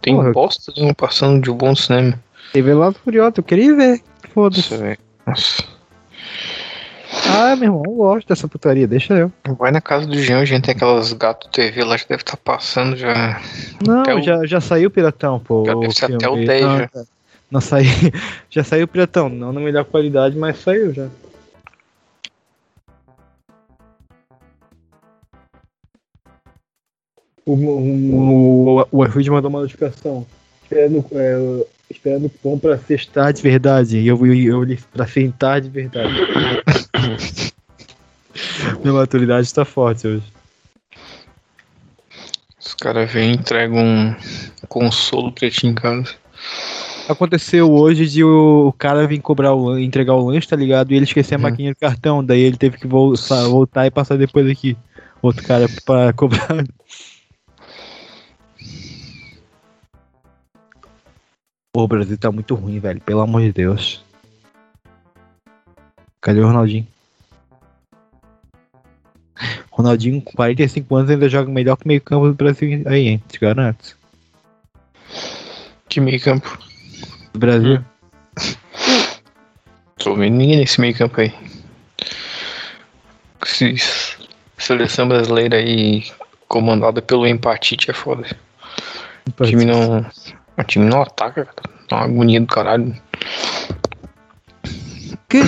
[0.00, 0.32] Tem Porra.
[0.32, 2.18] bosta não passando de bom cinema.
[2.52, 4.00] Teve lá do Furioso, eu queria ir ver.
[4.32, 4.98] Foda-se.
[5.26, 5.64] Nossa.
[7.28, 9.32] Ah, meu irmão, eu gosto dessa putaria, deixa eu.
[9.58, 12.36] Vai na casa do Jean, a gente tem aquelas gato TV lá que deve estar
[12.36, 13.40] passando já.
[13.84, 15.64] Não, o- já, já saiu o Piratão, pô.
[15.66, 16.46] Já deve ser até o filme.
[16.46, 16.88] 10 não, já.
[16.88, 17.02] tá.
[17.50, 17.88] Não saiu.
[18.48, 21.08] Já saiu o Piratão, não na melhor qualidade, mas saiu já.
[27.46, 30.26] O, o, o, o iFood mandou uma notificação.
[30.62, 33.98] Esperando, é, esperando o pão pra sextar de verdade.
[33.98, 36.12] E eu, eu, eu li pra sentar de verdade.
[38.82, 40.22] Minha maturidade tá forte hoje.
[42.58, 44.14] Os caras vêm e entregam um
[44.68, 46.14] consolo pra ti em casa.
[47.08, 50.92] Aconteceu hoje de o, o cara vir cobrar o, entregar o lanche, tá ligado?
[50.92, 51.42] E ele esqueceu a Uhum.
[51.42, 52.24] maquininha do cartão.
[52.24, 54.76] Daí ele teve que voltar, voltar e passar depois aqui.
[55.20, 56.64] Outro cara pra cobrar.
[61.72, 63.00] Pô, o Brasil tá muito ruim, velho.
[63.00, 64.02] Pelo amor de Deus.
[66.20, 66.86] Cadê o Ronaldinho?
[69.70, 73.22] Ronaldinho, com 45 anos, ainda joga melhor que o meio campo do Brasil aí, hein?
[73.28, 73.96] Te garanto.
[75.88, 76.58] Que meio campo.
[77.32, 77.82] Do Brasil.
[79.96, 81.32] Tô vendo ninguém nesse meio campo aí.
[83.42, 83.74] Esse
[84.58, 86.04] seleção brasileira aí
[86.46, 88.26] comandada pelo empatite é foda.
[89.26, 90.06] O time não.
[90.56, 91.70] O time não ataca, cara.
[91.88, 92.94] Dá uma agonia do caralho.
[95.28, 95.42] Que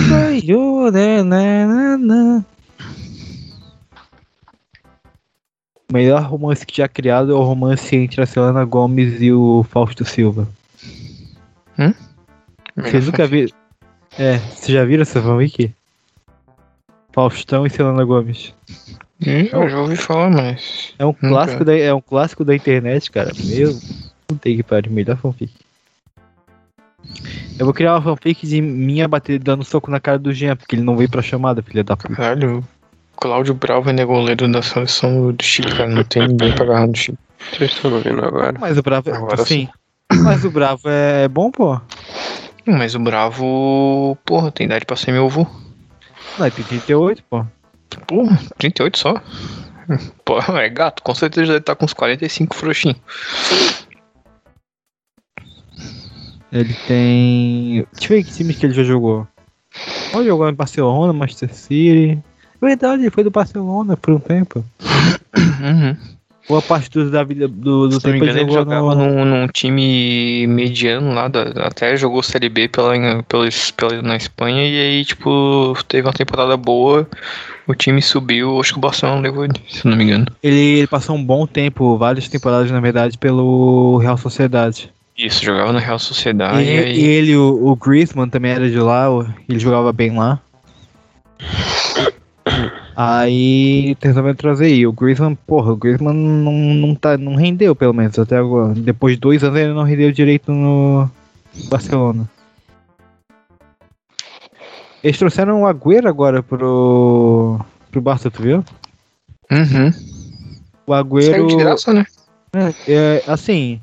[0.91, 2.45] né, né, né, né.
[5.89, 9.63] O melhor romance que já criado é o romance entre a Selena Gomes e o
[9.69, 10.47] Fausto Silva.
[12.75, 13.53] Vocês nunca viram?
[14.17, 15.73] É, vocês já viram essa fanfic?
[17.11, 18.53] Faustão e Selena Gomes.
[19.25, 20.93] Hum, Eu já ouvi falar, mas.
[20.99, 21.27] É um Nunca.
[21.29, 23.31] clássico da, é um clássico da internet, cara.
[23.45, 23.77] Meu,
[24.29, 25.51] não tem que parar, melhor fanfic.
[27.59, 30.75] Eu vou criar uma fanfic de minha bater dando soco na cara do Jean, porque
[30.75, 32.15] ele não veio pra chamada, filha da puta.
[32.15, 35.89] Caralho, o Cláudio Bravo é goleiro da seleção do Chile, cara.
[35.89, 37.17] Não tem ninguém pra agarrar no Chile.
[37.51, 38.57] Vocês estão ouvindo agora?
[38.59, 39.13] Mas o Bravo é.
[39.15, 39.67] Agora sim.
[40.23, 41.79] Mas o Bravo é bom, pô.
[42.65, 45.45] Mas o Bravo, porra, tem idade pra ser meu avô.
[46.39, 47.45] Não, tem 38, pô.
[48.07, 49.21] Porra, 38 só.
[50.25, 52.97] Pô, é gato, com certeza deve estar com uns 45 frouxinhos.
[56.51, 57.85] Ele tem.
[57.93, 59.27] Deixa eu ver que times que ele já jogou.
[60.13, 62.19] Ele jogou em Barcelona, Manchester City.
[62.61, 64.63] Verdade, ele foi do Barcelona por um tempo.
[65.35, 65.97] Uhum.
[66.47, 69.25] Boa parte do, da vida do, do Se tempo engano, ele jogou jogava no- num,
[69.25, 72.91] num time mediano lá, da- até jogou Série B pela,
[73.23, 77.07] pela, pela, na Espanha, e aí, tipo, teve uma temporada boa,
[77.67, 80.27] o time subiu, acho que o Barcelona levou se não me engano.
[80.41, 84.91] Ele, ele passou um bom tempo, várias temporadas na verdade, pelo Real Sociedade.
[85.17, 88.79] Isso, jogava na Real Sociedade, e, e e ele, o, o Griezmann também era de
[88.79, 89.07] lá,
[89.47, 90.39] ele jogava bem lá.
[92.95, 94.85] Aí resolveu trazer aí.
[94.85, 98.73] O Griezmann, porra, o Griezmann não, não, tá, não rendeu, pelo menos, até agora.
[98.73, 101.09] Depois de dois anos ele não rendeu direito no
[101.69, 102.29] Barcelona.
[105.03, 107.59] Eles trouxeram o Agüero agora pro,
[107.91, 108.65] pro Barça, tu viu?
[109.51, 109.89] Uhum.
[110.87, 111.47] O Saiu Agüero.
[111.47, 112.05] de graça, né?
[112.87, 113.81] É, assim,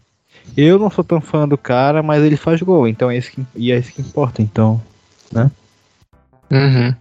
[0.57, 3.45] eu não sou tão fã do cara, mas ele faz gol, então é isso que,
[3.55, 4.81] e é isso que importa, então.
[6.51, 6.95] Uhum.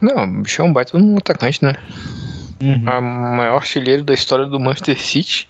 [0.00, 1.74] Não, o bicho é um baita um atacante, né?
[2.60, 2.88] Uhum.
[2.88, 5.46] A maior artilheiro da história do Manchester City.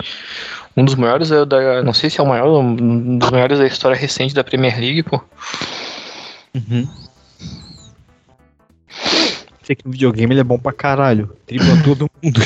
[0.76, 1.82] Um dos maiores é o da.
[1.82, 5.02] Não sei se é o maior, um dos maiores da história recente da Premier League,
[5.02, 5.22] pô.
[6.54, 6.88] Uhum.
[9.62, 11.34] Sei que no videogame ele é bom pra caralho.
[11.46, 12.40] Dribla todo mundo.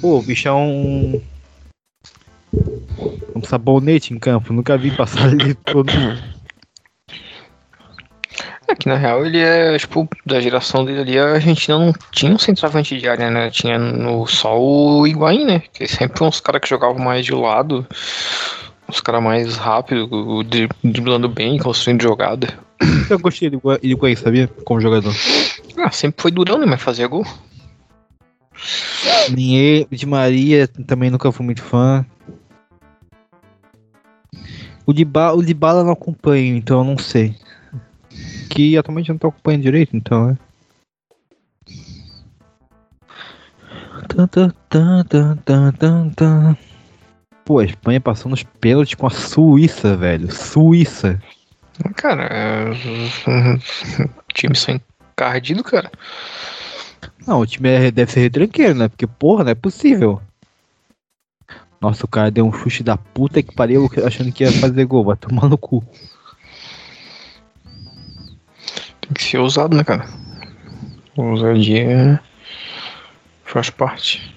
[0.00, 1.20] Pô, o bicho é um.
[3.34, 4.52] Um sabonete em campo.
[4.52, 6.34] Nunca vi passar ele todo mundo.
[8.66, 12.32] É que na real ele é, tipo, da geração dele ali, a Argentina não tinha
[12.32, 13.50] um centroavante de área, né?
[13.50, 15.62] Tinha no só o Higuaín, né?
[15.72, 17.86] Que sempre foram uns caras que jogavam mais de lado,
[18.88, 20.08] os caras mais rápidos,
[20.82, 22.58] driblando bem, construindo jogada.
[23.10, 24.48] Eu gostei do Higua- Higuaín, sabia?
[24.64, 25.12] Como jogador.
[25.76, 26.66] Ah, sempre foi durão, né?
[26.66, 27.24] Mas fazia gol.
[29.28, 32.04] Ele, de Maria também nunca fui muito fã.
[34.86, 37.34] O de, ba o de bala não acompanho, então eu não sei.
[38.50, 40.36] Que atualmente eu não tô acompanhando direito, então é.
[44.08, 46.56] Tan, tan, tan, tan.
[47.44, 50.30] Pô, a Espanha passou nos pênaltis com a Suíça, velho.
[50.32, 51.20] Suíça.
[51.96, 52.70] Cara, é...
[54.34, 54.72] time só
[55.12, 55.90] encardido, cara.
[57.26, 58.88] Não, o time é- deve ser retranqueiro, né?
[58.88, 60.20] Porque, porra, não é possível.
[61.80, 65.04] Nossa, o cara deu um chute da puta que pariu achando que ia fazer gol.
[65.04, 65.84] Vai tomar no cu.
[69.00, 70.06] Tem que ser ousado, né, cara?
[71.16, 72.20] Ousadia
[73.44, 74.34] faz parte.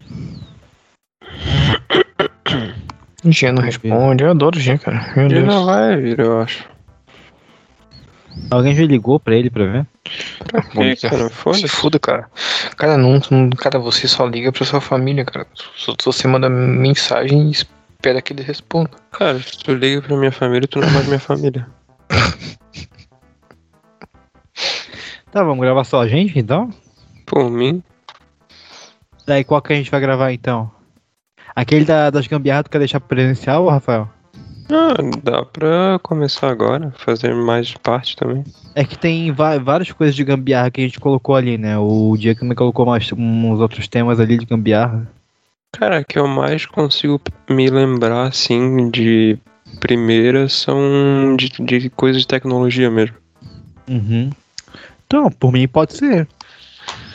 [3.25, 5.11] Jean não responde, eu adoro o Jean, cara.
[5.15, 5.47] Meu Ele Deus.
[5.47, 6.65] não vai vir, eu acho.
[8.49, 9.85] Alguém já ligou pra ele pra ver?
[10.47, 11.27] Pra quê, cara?
[11.29, 11.67] Se Foda-se.
[11.67, 12.29] fuda, cara.
[12.77, 15.45] Cara, não, não- cara, você só liga pra sua família, cara.
[15.53, 18.91] Só se você manda mensagem e espera que ele responda.
[19.11, 21.67] Cara, se tu liga pra minha família, tu não é mais minha família.
[25.29, 26.69] Tá, vamos gravar só a gente então?
[27.25, 27.83] Por mim,
[29.27, 30.71] Daí qual que a gente vai gravar então?
[31.53, 34.09] Aquele da, das gambiarras tu quer deixar presencial, Rafael?
[34.69, 38.43] Ah, dá pra começar agora, fazer mais parte também.
[38.75, 41.77] É que tem várias coisas de gambiarra que a gente colocou ali, né?
[41.77, 45.09] O dia que me colocou mais uns outros temas ali de gambiarra.
[45.71, 49.37] Cara, que eu mais consigo me lembrar, assim, de
[49.79, 53.15] primeira são de, de coisas de tecnologia mesmo.
[53.87, 54.29] Uhum.
[55.05, 56.27] Então, por mim pode ser.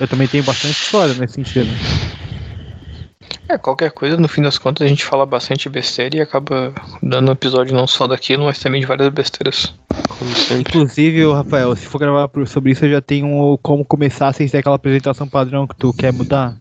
[0.00, 1.68] Eu também tenho bastante história nesse sentido.
[3.48, 7.28] É, qualquer coisa, no fim das contas, a gente fala bastante besteira e acaba dando
[7.28, 9.74] um episódio não só daquilo, mas também de várias besteiras.
[10.18, 10.60] Como sempre.
[10.60, 14.76] Inclusive, Rafael, se for gravar sobre isso, eu já tenho como começar sem ser aquela
[14.76, 16.56] apresentação padrão que tu quer mudar.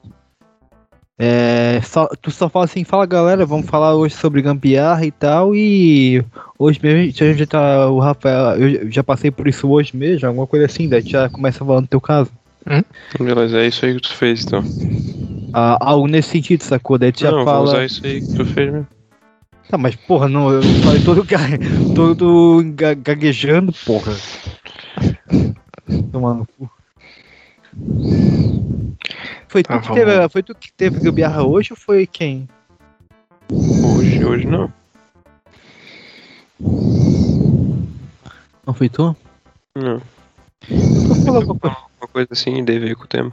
[1.24, 5.56] É, só, tu só fala assim, fala galera, vamos falar hoje sobre gambiarra e tal,
[5.56, 6.26] e
[6.58, 10.28] hoje mesmo a gente já tá, o Rafael, eu já passei por isso hoje mesmo,
[10.28, 12.32] alguma coisa assim, daí já começa falando do teu caso.
[13.20, 14.64] Beleza, é isso aí que tu fez, então.
[15.54, 16.98] Ah, algo nesse sentido, sacou?
[16.98, 17.64] Daí tu já não, vou fala...
[17.64, 18.88] usar isso aí que tu fez mesmo.
[19.70, 21.26] Tá, mas porra, não, eu falei todo,
[21.96, 24.14] todo ga- gaguejando, porra.
[26.12, 26.70] Tomando cu.
[29.48, 32.48] Foi tu, que teve, foi tu que teve gambiarra hoje ou foi quem?
[33.84, 34.72] Hoje, hoje não.
[38.66, 39.16] Não foi tu?
[39.76, 40.02] Não.
[41.04, 41.76] Tu falou alguma coisa.
[42.00, 43.32] Uma coisa assim deve ver com o tema.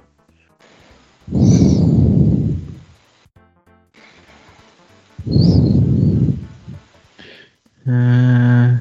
[7.88, 8.80] Ah.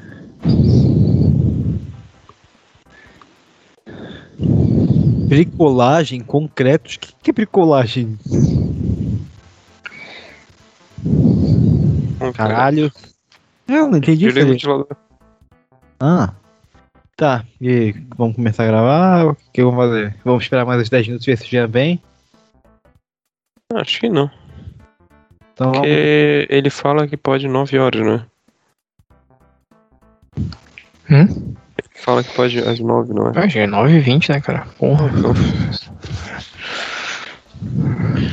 [5.26, 6.96] Bricolagem, concretos.
[6.96, 8.18] O que, que é bricolagem?
[12.34, 12.92] Caralho.
[13.66, 14.86] Eu não entendi isso.
[15.98, 16.34] Ah.
[17.16, 19.26] Tá, e vamos começar a gravar?
[19.26, 20.16] O que vamos fazer?
[20.24, 22.00] Vamos esperar mais uns 10 minutos ver se o Jean vem?
[23.74, 24.30] Acho que não.
[25.52, 25.80] Então vamos.
[25.80, 28.26] Porque ele fala que pode 9 horas, né?
[31.10, 31.54] Hum?
[31.94, 33.32] Fala que pode às 9, não é?
[33.34, 34.66] Ah, já é 9h20, né, cara?
[34.78, 35.10] Porra.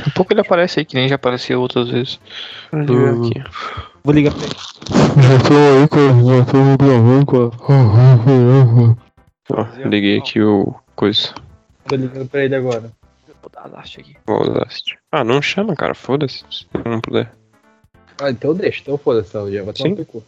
[0.06, 2.20] Um pouco ele aparece aí, que nem já apareceu outras vezes.
[2.72, 3.42] ver aqui.
[4.04, 4.54] Vou ligar pra ele.
[5.22, 6.14] Já tô aí, cara.
[6.38, 7.50] Já tô gravando, cara.
[9.50, 11.34] Ó, liguei aqui o coisa.
[11.88, 12.90] Tô ligando pra ele agora.
[13.42, 14.16] Vou dar last aqui.
[14.26, 14.82] Foda-se.
[15.12, 15.94] Ah, não chama, cara.
[15.94, 16.44] Foda-se.
[16.50, 17.32] Se não puder.
[18.20, 18.80] Ah, então deixa.
[18.80, 19.94] Então foda-se, já vai tomar Sim.
[19.94, 20.22] no cu.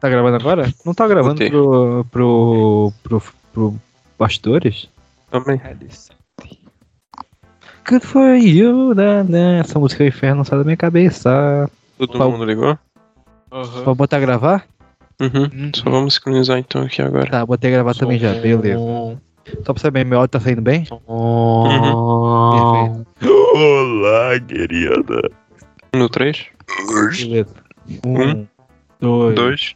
[0.00, 0.72] Tá gravando agora?
[0.84, 1.50] Não tá gravando Botei.
[1.50, 3.74] pro, pro, pro, pro
[4.18, 4.88] bastidores?
[5.30, 5.60] Também.
[7.88, 9.60] Good for you, né, né?
[9.60, 11.70] Essa música é o inferno sai da minha cabeça.
[11.98, 12.76] Todo mundo ligou?
[13.84, 14.66] Vou botar gravar?
[15.20, 15.70] Uhum.
[15.74, 17.30] Só vamos sincronizar então aqui agora.
[17.30, 18.78] Tá, botei gravar também já, beleza.
[19.64, 20.84] Só pra saber, meu áudio tá saindo bem?
[21.06, 22.50] Uhum.
[22.50, 23.06] Perfeito.
[23.56, 25.30] Olá, querida.
[25.94, 26.46] No 3,
[27.20, 27.54] Beleza.
[28.04, 28.46] Um, Um,
[29.00, 29.74] dois, 2,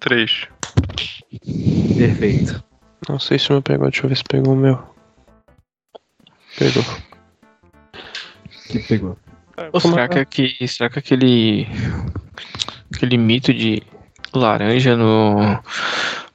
[0.00, 0.48] 3.
[1.96, 2.64] Perfeito.
[3.08, 4.82] Não sei se o meu pegou, deixa eu ver se pegou o meu.
[6.58, 6.84] Pegou.
[8.68, 9.18] Que pegou.
[9.80, 11.66] Será, que aqui, será que aquele.
[12.94, 13.82] Aquele mito de
[14.34, 15.58] laranja no.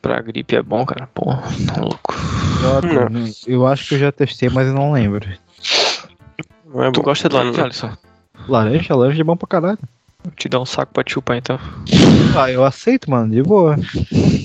[0.02, 1.08] pra gripe é bom, cara?
[1.14, 1.26] Pô,
[1.66, 2.14] tá louco.
[3.48, 5.28] Eu, eu acho que eu já testei, mas eu não lembro.
[6.66, 7.04] Não é Tu bom.
[7.04, 7.98] gosta de laranja, Alisson?
[8.48, 9.80] Laranja, laranja é bom pra caralho.
[10.28, 11.58] Vou te dar um saco pra te chupar então.
[12.38, 13.78] Ah, eu aceito, mano, de boa.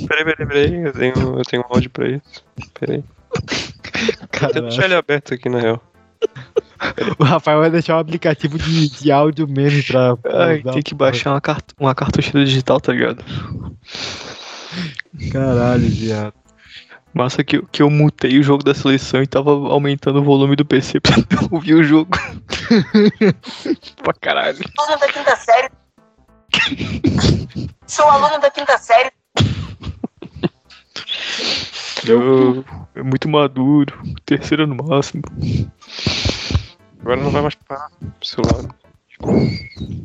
[0.07, 0.85] Peraí, peraí, peraí.
[0.85, 2.45] Eu tenho, eu tenho um áudio pra isso.
[2.79, 3.03] Peraí.
[4.41, 5.83] Vou deixar ele aberto aqui na real.
[7.19, 10.17] O Rafael vai deixar um aplicativo de, de áudio mesmo pra.
[10.33, 13.25] Ai, tem que baixar uma, cart uma cartucheira digital, tá ligado?
[15.33, 16.35] Caralho, viado.
[17.15, 20.57] Massa que, eu- que eu mutei o jogo da seleção e tava aumentando o volume
[20.57, 22.11] do PC pra eu ouvir o jogo.
[24.03, 24.59] pra caralho.
[24.79, 25.69] aluno da quinta série.
[27.87, 29.11] Sou aluno da quinta série.
[32.07, 33.93] Eu, é muito maduro.
[34.25, 35.23] Terceira no máximo.
[37.01, 38.75] Agora não vai mais parar pro celular.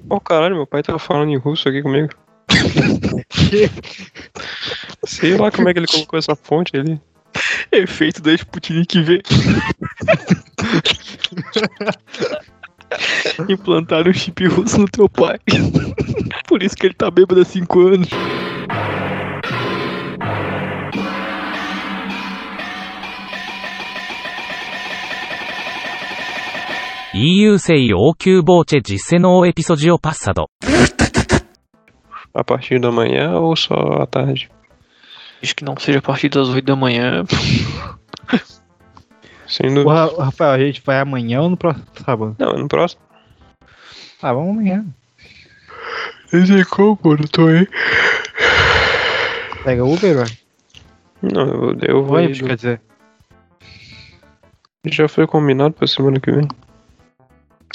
[0.10, 2.10] Oh caralho, meu pai tava falando em russo aqui comigo.
[5.07, 7.01] Sei lá como é que ele colocou essa fonte ali.
[7.71, 9.23] Efeito da Sputnik V.
[13.49, 15.39] Implantaram um chip russo no teu pai.
[16.47, 18.09] Por isso que ele tá bêbado há 5 anos.
[27.13, 30.49] 「EU 製応急ボーチェジセノーエピソジオパッサド」
[32.35, 34.49] A partir da manhã ou só à tarde?
[35.42, 37.24] Diz que não seja a partir das 8 da manhã.
[39.48, 40.14] Sem dúvida.
[40.14, 42.36] O Rafael, a gente vai amanhã ou no próximo sábado?
[42.38, 43.02] Não, no próximo.
[44.22, 44.86] Ah, vamos amanhã.
[46.34, 47.68] Esse é como, eu tô aí.
[49.64, 50.26] Pega o Uber, ué.
[51.22, 52.18] Não, eu, eu vou.
[52.18, 52.82] Ônibus, quer dizer.
[54.86, 56.48] Já foi combinado pra semana que vem.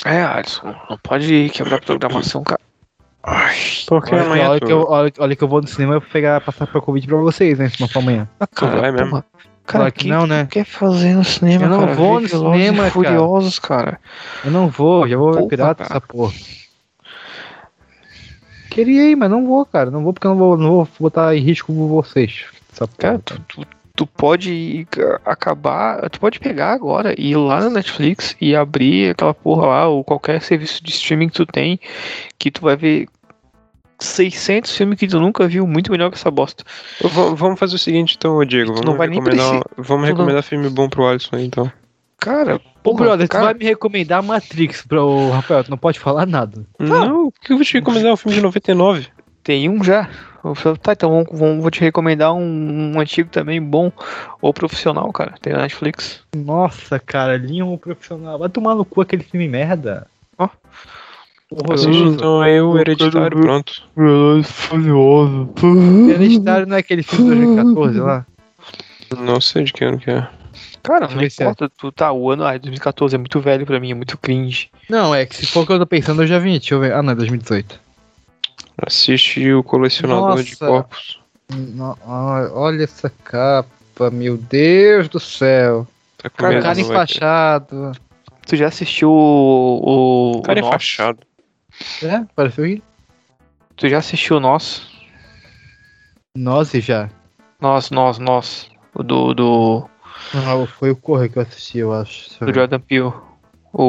[0.04, 2.60] É, Alisson, não pode quebrar a programação, cara.
[3.24, 3.54] Ai,
[3.86, 6.08] Porque Olha, amanhã olha tu- que eu, olha, olha que eu vou no cinema vou
[6.10, 7.68] pegar, passar pra convite pra vocês, né?
[7.68, 8.28] Se não for amanhã.
[8.54, 9.22] tu vai mesmo.
[9.64, 10.48] Cara, que não, né?
[10.50, 11.94] quer fazer no cinema, Eu não cara?
[11.94, 12.90] vou no cinema, cara.
[12.90, 14.00] Furiosos, cara.
[14.44, 15.90] Eu não vou, já vou Porra, pirata cara.
[15.90, 16.32] essa porra.
[18.70, 19.90] Queria ir, mas não vou, cara.
[19.90, 22.44] Não vou porque eu não vou, não vou botar em risco vocês.
[22.72, 23.40] Essa Cara, porra.
[23.48, 23.66] tu, tu,
[24.02, 24.86] tu pode
[25.24, 26.08] acabar.
[26.10, 30.02] Tu pode pegar agora e ir lá na Netflix e abrir aquela porra lá, ou
[30.02, 31.78] qualquer serviço de streaming que tu tem,
[32.38, 33.06] que tu vai ver
[34.00, 36.64] 600 filmes que tu nunca viu, muito melhor que essa bosta.
[37.00, 38.72] V- vamos fazer o seguinte então, ô Diego.
[38.72, 41.70] Vamos não vai nem recomendar, vamos tu não- recomendar filme bom pro Alisson aí, então.
[42.18, 45.98] Cara, Ô, porra, brother, cara, tu vai me recomendar Matrix pro Rafael, tu não pode
[46.00, 46.64] falar nada.
[46.78, 49.08] Não, por que eu vou te recomendar um filme de 99?
[49.42, 50.08] Tem um já.
[50.44, 53.92] Eu falei, Tá, então vamos, vamos- vou te recomendar um, um antigo também, bom
[54.40, 55.34] ou profissional, cara.
[55.40, 56.20] Tem na Netflix.
[56.34, 58.38] Nossa, cara, linha um profissional.
[58.38, 60.06] Vai tomar no cu aquele filme merda.
[60.38, 60.48] Ó.
[61.70, 63.72] Assiste então aí o Hereditário, pronto.
[64.44, 65.50] Furioso.
[66.10, 68.26] Hereditário não é aquele filme de 2014 lá?
[69.18, 70.26] Não sei de que ano que é.
[70.82, 71.26] Cara, não é.
[71.26, 74.68] importa, tu tá, o ano, ah, 2014 é muito velho pra mim, é muito cringe.
[74.88, 76.58] Não, é que se for o que eu tô pensando, eu já vi.
[76.58, 76.92] Deixa eu ver.
[76.94, 77.78] Ah, não, é 2018.
[78.78, 80.66] Assiste o Colecionador de Nossa.
[80.66, 81.20] Corpos.
[81.50, 85.86] No- Olha essa capa, meu Deus do céu.
[86.18, 87.92] Tá com Cara, medo, Cara enfaixado.
[88.46, 90.38] Tu já assistiu o.
[90.38, 91.20] o Cara o enfaixado.
[92.02, 92.82] É, pareceu que
[93.76, 94.86] Tu já assistiu o Nós?
[96.36, 97.10] nós já.
[97.60, 98.70] Nós, Nós, Nós.
[98.94, 99.34] O do.
[99.34, 99.88] do,
[100.34, 102.44] Não, foi o Corre que eu assisti, eu acho.
[102.44, 102.52] Do.
[102.54, 103.12] Jordan Peele.
[103.72, 103.82] O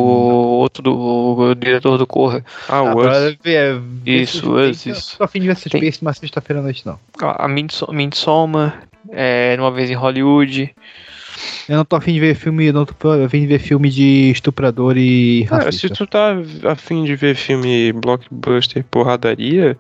[0.60, 0.94] outro do.
[0.96, 2.44] O diretor do Corra.
[2.70, 3.38] Ah, Ah, o Us.
[3.44, 5.18] ver, ver Isso, Us, isso.
[5.18, 6.98] Tô afim de ver suspense, Tem- mas sexta-feira à noite não.
[7.22, 8.84] A Midso- Midsommar.
[9.12, 10.74] É, Uma vez em Hollywood.
[11.68, 14.98] Eu não tô afim de ver filme, não tô afim de ver filme de estuprador
[14.98, 16.36] e Cara, se tu tá
[16.70, 19.78] afim de ver filme blockbuster porradaria,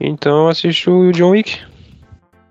[0.00, 1.58] então assiste o John Wick.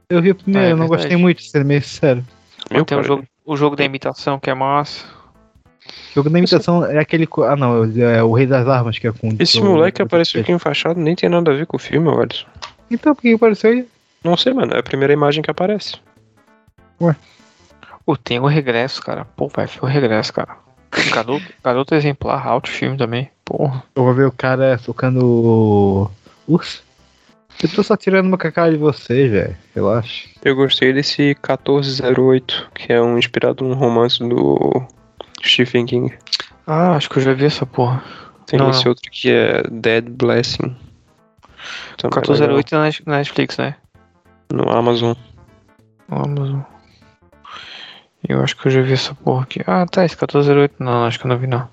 [0.10, 1.04] Eu vi o primeiro, Ah, é eu não verdade.
[1.04, 2.24] gostei muito, sendo meio sincero.
[2.72, 5.06] Meu, Tem o jogo, o jogo da imitação que é massa.
[6.12, 7.28] O jogo da imitação é aquele.
[7.48, 9.30] Ah, não, é o Rei das Armas que é com.
[9.40, 12.30] Esse com- moleque apareceu aqui enfaixado, nem tem nada a ver com o filme, olha.
[12.90, 13.88] Então, por que apareceu aí?
[14.24, 15.96] Não sei, mano, é a primeira imagem que aparece.
[18.06, 19.26] Pô, tem o regresso, cara.
[19.26, 20.58] Pô, vai ver o regresso, cara.
[21.12, 23.30] Garoto, garoto exemplar, alto filme também.
[23.46, 23.84] Porra.
[23.96, 26.12] Eu vou ver o cara tocando o.
[26.48, 26.84] Urso?
[27.62, 29.56] Eu tô só tirando uma cacada de você, velho.
[29.76, 30.28] Relaxa.
[30.44, 34.84] Eu gostei desse 1408, que é um inspirado num romance do
[35.44, 36.14] Stephen King.
[36.66, 38.04] Ah, acho que eu já vi essa porra.
[38.46, 38.92] Tem Não, esse não.
[38.92, 40.76] outro que é Dead Blessing.
[41.98, 43.76] Também é 1408 na Net- na Netflix, né?
[44.52, 45.14] No Amazon.
[46.10, 46.60] No Amazon.
[48.28, 49.62] Eu acho que eu já vi essa porra aqui.
[49.68, 51.68] Ah, tá, esse 1408 não, acho que eu não vi não.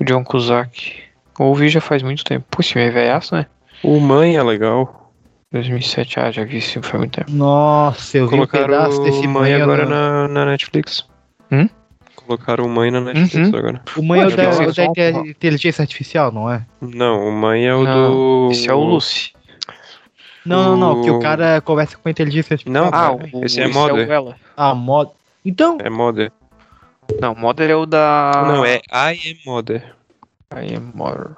[0.00, 1.02] O John Cusack.
[1.38, 2.44] Ouvi já faz muito tempo.
[2.50, 3.46] Pô, esse é velhaço, né?
[3.82, 5.12] O Mãe é legal.
[5.50, 7.30] 2007, ah, já vi esse filme faz muito tempo.
[7.32, 11.06] Nossa, eu vi um Colocaram pedaço desse Mãe mãe agora na, na Netflix.
[11.50, 11.68] Hum?
[12.26, 13.58] Colocaram o Mãe na Netflix Uhum.
[13.58, 13.82] agora.
[13.96, 14.84] O mãe é o da, é o da
[15.28, 16.64] inteligência artificial, não é?
[16.80, 18.48] Não, o Mãe é o Não, do.
[18.52, 19.32] Esse é o Lucy.
[20.46, 22.84] Não, não, não, que o cara conversa com a inteligência artificial.
[22.84, 24.22] Não, Ah, cara, o, esse é esse Mother.
[24.22, 24.34] o.
[24.56, 25.12] Ah, modo.
[25.44, 26.30] Então, É Mother.
[27.20, 28.32] Não, Mother é o da.
[28.46, 29.94] Não, é I am Mother.
[30.50, 31.30] Aí é Mother.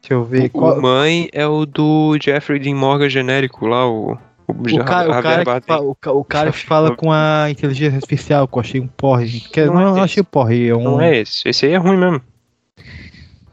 [0.00, 0.46] deixa eu ver.
[0.46, 4.16] O, qual- o Mãe é o do Jeffrey Dean Morgan genérico lá, o.
[4.48, 8.46] O, cara, o, cara que o, ca- o cara que fala com a inteligência artificial,
[8.46, 9.40] que eu achei um porre.
[9.40, 10.68] Que, Não não, é não achei porre.
[10.68, 11.48] É um, Não é esse.
[11.48, 12.20] Esse aí é ruim mesmo.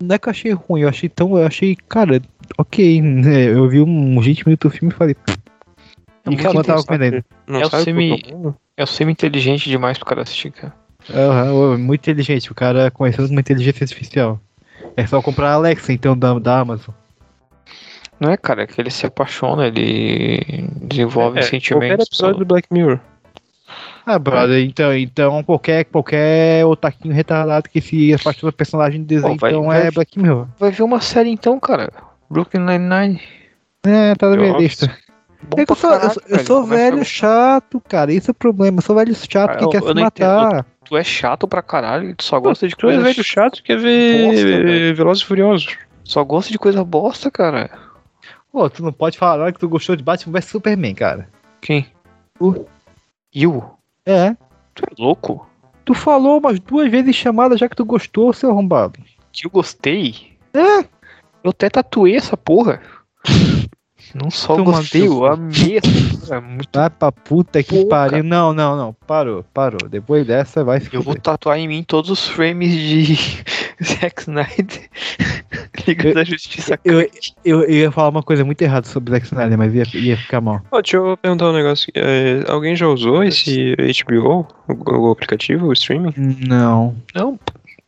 [0.01, 1.37] Não é que eu achei ruim, eu achei tão.
[1.37, 2.21] Eu achei, cara,
[2.57, 3.01] ok.
[3.01, 5.15] né, Eu vi um 20 minutos do filme e falei.
[6.25, 7.23] É E que ela tava comendo.
[7.47, 8.55] Não É o semi- é o nome?
[8.77, 10.73] É o semi-inteligente demais pro cara assistir, cara.
[11.13, 12.51] Aham, muito inteligente.
[12.51, 14.39] O cara conhecendo uma inteligência artificial.
[14.95, 16.93] É só comprar a Alexa, então, da, da Amazon.
[18.20, 21.88] Não é, cara, é que ele se apaixona, ele desenvolve É, sentimentos.
[21.89, 22.99] Qualquer episódio do Black Mirror.
[24.05, 29.36] Ah, brother, então, então qualquer, qualquer otaquinho retardado que se apaixona do personagem de desenho,
[29.36, 30.47] Pô, vai- então vai- é Black Mirror.
[30.59, 31.91] Vai ver uma série então, cara.
[32.30, 33.22] Brooklyn Nine-Nine.
[33.86, 34.88] É, tá na minha lista.
[35.43, 36.45] Bom É que eu sou, eu sou, eu velho.
[36.47, 38.11] sou velho a- chato, cara.
[38.11, 38.80] Esse é o problema.
[38.80, 40.65] Eu sou velho chato Ah, que eu- quer eu se matar.
[40.84, 43.03] Tu é chato pra caralho, tu só gosta de Tu é coisa.
[43.03, 44.93] velho chato, quer ver.
[44.95, 45.78] Velozes e Furiosos.
[46.03, 47.70] Só gosta de coisa bosta, cara.
[48.52, 51.30] Pô, tu não pode falar não, que tu gostou de Batman vs Superman, cara.
[51.62, 51.88] Quem?
[52.38, 52.66] Tu.
[53.34, 53.64] You?
[54.06, 54.36] É.
[54.74, 55.47] Tu é louco?
[55.86, 59.00] Tu falou umas duas vezes chamada já que tu gostou, seu arrombado.
[59.32, 60.34] Que eu gostei?
[60.54, 60.80] É.
[61.43, 62.82] Eu até tatuei essa porra.
[64.16, 66.38] Não só Toma gostei, eu amei essa porra.
[66.38, 68.24] É muito Vai pra puta que Pô, pariu.
[68.24, 68.93] Não, não, não.
[69.06, 69.88] Parou, parou.
[69.88, 73.16] Depois dessa vai se Eu vou tatuar em mim todos os frames de
[73.84, 74.89] Zack Snyder.
[75.88, 76.80] Liga Eu- da Justiça.
[76.84, 77.01] Eu,
[77.43, 80.41] eu, eu ia falar uma coisa muito errada sobre Zack Snyder, mas ia, ia ficar
[80.41, 80.61] mal.
[80.71, 81.91] Ó, deixa eu perguntar um negócio.
[81.95, 83.75] É, alguém já usou esse
[84.05, 86.13] HBO, o, o aplicativo, o streaming?
[86.47, 86.95] Não.
[87.13, 87.39] Não,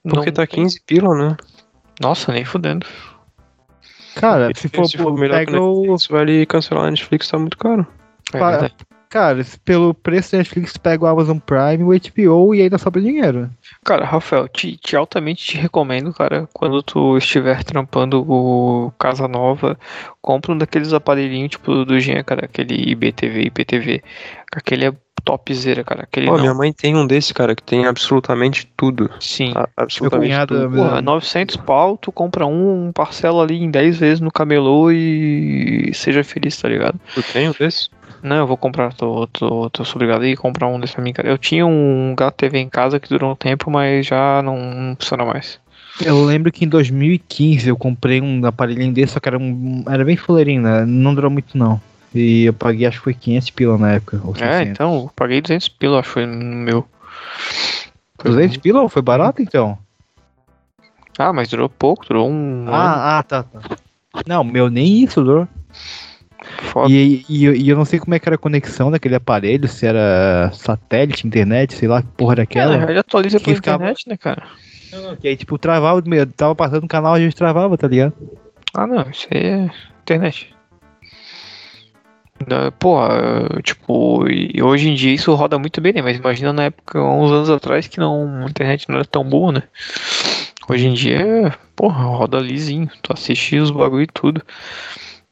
[0.03, 1.37] Porque não tá 15 pila, né?
[1.99, 2.85] Nossa, nem fudendo.
[4.15, 5.81] Cara, se for, se for melhor que pega o.
[5.81, 7.85] Netflix, vale cancelar a Netflix, tá muito caro.
[8.33, 8.71] É.
[9.11, 13.51] Cara, pelo preço da Netflix, pega o Amazon Prime, o HBO e ainda sobra dinheiro.
[13.83, 19.77] Cara, Rafael, te, te altamente te recomendo, cara, quando tu estiver trampando o Casa Nova,
[20.21, 24.01] compra um daqueles aparelhinhos, tipo do Jean, cara, aquele IBTV, IPTV.
[24.55, 24.93] Aquele é
[25.23, 26.03] topzera, cara.
[26.03, 26.39] Aquele Ó, não.
[26.41, 29.09] minha mãe tem um desse, cara, que tem absolutamente tudo.
[29.19, 29.53] Sim.
[29.55, 30.75] A- Absolutamente cunhado- tudo.
[30.75, 35.91] Porra, 900 pau, tu compra um, um parcela ali em 10 vezes no camelô e
[35.93, 36.99] seja feliz, tá ligado?
[37.13, 37.89] Tu tem um desse?
[38.23, 41.27] Não, eu vou comprar, tô, tô, tô obrigado a comprar um desse pra mim, cara.
[41.29, 44.95] Eu tinha um gato TV em casa que durou um tempo, mas já não, não
[44.95, 45.59] funciona mais.
[46.05, 50.05] Eu lembro que em 2015 eu comprei um aparelhinho desse, só que era, um, era
[50.05, 50.85] bem fuleirinho, né?
[50.85, 51.81] Não durou muito não.
[52.13, 54.17] E eu paguei, acho que foi 500 pila na época.
[54.17, 54.67] É, 600.
[54.71, 56.85] então, eu paguei 200 pila, acho que foi no meu.
[58.19, 58.89] Foi 200 pila?
[58.89, 59.77] Foi barato então?
[61.17, 62.73] Ah, mas durou pouco, durou um ano.
[62.73, 63.59] Ah, ah, tá, tá.
[64.27, 65.47] Não, meu, nem isso durou.
[66.63, 66.89] Foda.
[66.91, 69.85] E, e, e eu não sei como é que era a conexão daquele aparelho, se
[69.85, 74.17] era satélite, internet, sei lá que porra era É, verdade atualiza pela ficava- internet, né,
[74.17, 74.43] cara?
[74.91, 76.01] Não, não, que aí, tipo, travava,
[76.35, 78.13] tava passando o canal, a gente travava, tá ligado?
[78.73, 79.69] Ah, não, isso aí é
[80.01, 80.50] internet.
[82.47, 83.09] Da- Porra,
[83.57, 86.01] eh, tipo, e hoje em dia isso roda muito bem, né?
[86.01, 89.51] Mas imagina na época, uns anos atrás, que não, a internet não era tão boa,
[89.51, 89.63] né?
[90.69, 92.89] Hoje em dia, porra, roda lisinho.
[93.01, 94.41] Tu assiste os bagulho e tudo.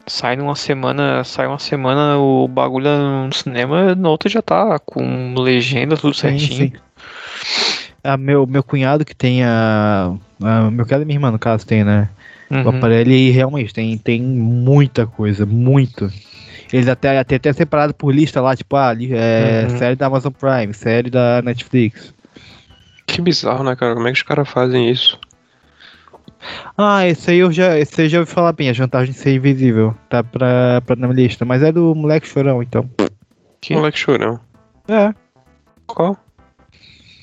[0.07, 2.89] Sai numa semana, sai uma semana o bagulho
[3.27, 6.71] no cinema, na outra já tá com legenda, tudo certinho.
[6.71, 6.73] sim.
[8.03, 10.13] Ah, meu, meu cunhado que tem a.
[10.41, 12.09] a- meu cunhado e minha irmã, no caso, tem, né?
[12.49, 12.69] O Uhum.
[12.69, 16.11] aparelho e realmente tem, tem muita coisa, muito.
[16.71, 19.77] Eles até, até, até separado por lista lá, tipo, ah, ali, é, Uhum.
[19.77, 22.13] série da Amazon Prime, série da Netflix.
[23.07, 23.95] Que bizarro, né, cara?
[23.95, 25.19] Como é que os caras fazem isso?
[26.77, 29.33] Ah, esse aí eu já, esse eu já ouvi falar bem, a vantagem de ser
[29.35, 32.89] invisível, tá pra, pra na minha lista, mas é do moleque chorão, então.
[33.59, 34.39] Que moleque chorão.
[34.87, 35.13] É,
[35.87, 36.15] Qual?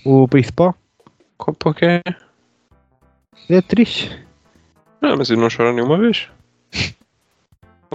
[0.05, 0.75] o principal,
[1.39, 1.55] Qual?
[1.55, 2.03] Por quê?
[3.49, 4.11] ele é triste.
[5.01, 6.29] Não, mas ele não chora nenhuma vez.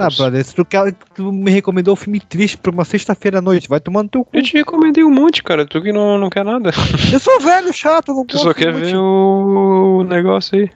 [0.05, 3.41] Ah, brother, se tu, quer, tu me recomendou um filme triste pra uma sexta-feira à
[3.41, 4.31] noite, vai tomando teu cu.
[4.35, 5.65] Eu te recomendei um monte, cara.
[5.65, 6.71] Tu que não, não quer nada.
[7.11, 10.69] Eu sou velho, chato, não Tu só de quer ver o negócio aí.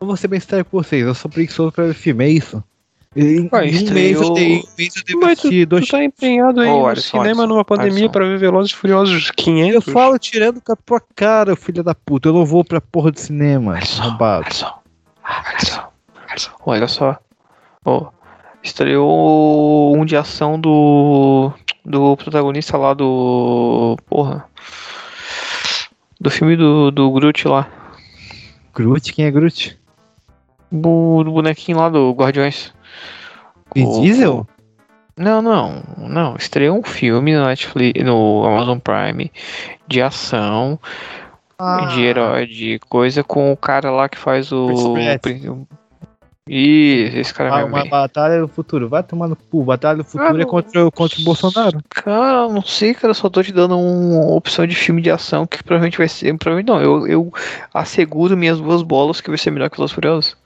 [0.00, 2.62] Eu vou ser bem sério com vocês, eu sou preguiçoso pra ver filme, é isso.
[3.16, 4.62] Em, Ué, em um mês eu tenho, um
[5.08, 7.92] eu Mas tu, dois tu tá empenhado aí Ô, no Alisson, cinema Alisson, numa pandemia
[7.92, 8.10] Alisson.
[8.10, 9.92] pra ver Velozes e Furiosos Eu 500.
[9.92, 12.28] falo tirando com a tua cara, filha da puta.
[12.28, 14.46] Eu não vou pra porra do cinema, Alisson, arrombado.
[14.46, 14.74] Alisson,
[15.22, 15.82] Alisson,
[16.28, 16.50] Alisson.
[16.66, 17.16] Olha só.
[17.84, 18.08] Ó,
[18.64, 21.52] estreou um de ação do.
[21.84, 23.96] Do protagonista lá do.
[24.08, 24.46] Porra.
[26.20, 27.68] Do filme do, do Groot lá.
[28.74, 29.78] Groot, quem é Groot?
[30.72, 32.72] Do, do bonequinho lá do Guardiões.
[33.74, 34.46] Vin O- Diesel?
[35.16, 36.34] Não, não, não.
[36.36, 39.30] Estreou um filme no Netflix, no Amazon Prime
[39.86, 40.78] de ação,
[41.58, 41.86] Ah.
[41.94, 44.94] de herói, de coisa com o cara lá que faz o.
[45.20, 45.66] Prin-
[46.46, 47.74] Isso, esse cara Ah, mesmo.
[47.74, 48.86] uma batalha do futuro.
[48.88, 49.64] Vai tomar no cu.
[49.64, 50.46] Batalha do futuro é não.
[50.46, 51.80] contra, o- contra o Bolsonaro.
[51.88, 55.46] Cara, não sei, cara, eu só tô te dando uma opção de filme de ação
[55.46, 56.36] que provavelmente vai ser.
[56.36, 57.32] Provavelmente não, eu, eu
[57.72, 60.36] asseguro minhas duas bolas que vai ser melhor que os Furiosos.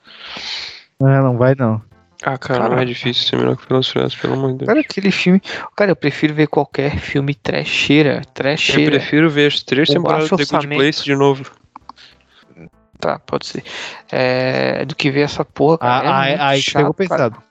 [1.01, 1.81] É, não vai não.
[2.23, 4.67] Ah, cara, é difícil ser melhor que Velozes e Furiosos, pelo amor de Deus.
[4.67, 5.41] Cara, aquele filme.
[5.75, 8.21] Cara, eu prefiro ver qualquer filme trecheira.
[8.25, 8.91] Eu Trecheira.
[8.91, 10.67] prefiro ver as três O temporadas de The Good.
[10.75, 11.43] Place de novo.
[12.99, 13.63] Tá, pode ser.
[14.11, 16.05] É, do que ver essa porra, cara.
[16.05, 16.93] é Ah, muito aí cara.
[16.93, 17.43] pesado.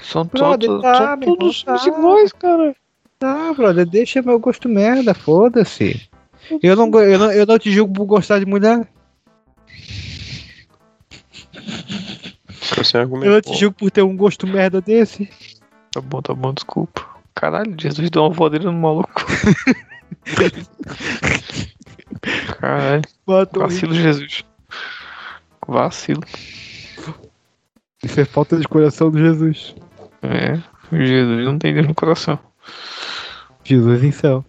[0.00, 1.76] São, Brother, todos, tá, são todos tá.
[1.86, 2.74] iguais, cara.
[3.18, 6.08] Tá, brother, deixa meu gosto merda, foda-se.
[6.62, 8.86] Eu não, eu, não, eu não te julgo por gostar de mulher.
[13.22, 15.28] Eu não te julgo por ter um gosto merda desse.
[15.92, 17.04] Tá bom, tá bom, desculpa.
[17.34, 19.10] Caralho, Jesus deu uma voadeira no maluco.
[22.60, 24.44] Caralho, Bota um- vacilo, Jesus.
[25.66, 26.22] Vacilo.
[28.02, 29.74] Isso é falta de coração do Jesus.
[30.22, 30.58] É,
[30.92, 32.38] Jesus não tem Deus no coração.
[33.64, 34.44] Jesus em céu.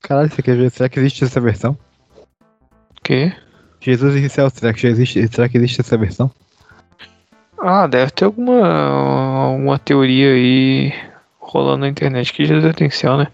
[0.00, 0.70] Caralho, você quer ver?
[0.70, 1.78] Será que existe essa versão?
[2.98, 3.32] O quê?
[3.80, 5.28] Jesus em céu, será que já existe?
[5.28, 6.30] Será que existe essa versão?
[7.58, 10.92] Ah, deve ter alguma, alguma teoria aí
[11.38, 13.28] rolando na internet que Jesus tem céu, né?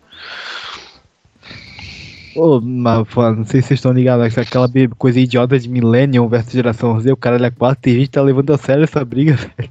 [2.37, 6.53] Ô, mas, pô, não sei se vocês estão ligados, aquela coisa idiota de Millennium versus
[6.53, 9.35] geração Z, o cara é 4 tem gente que tá levando a sério essa briga,
[9.57, 9.70] velho.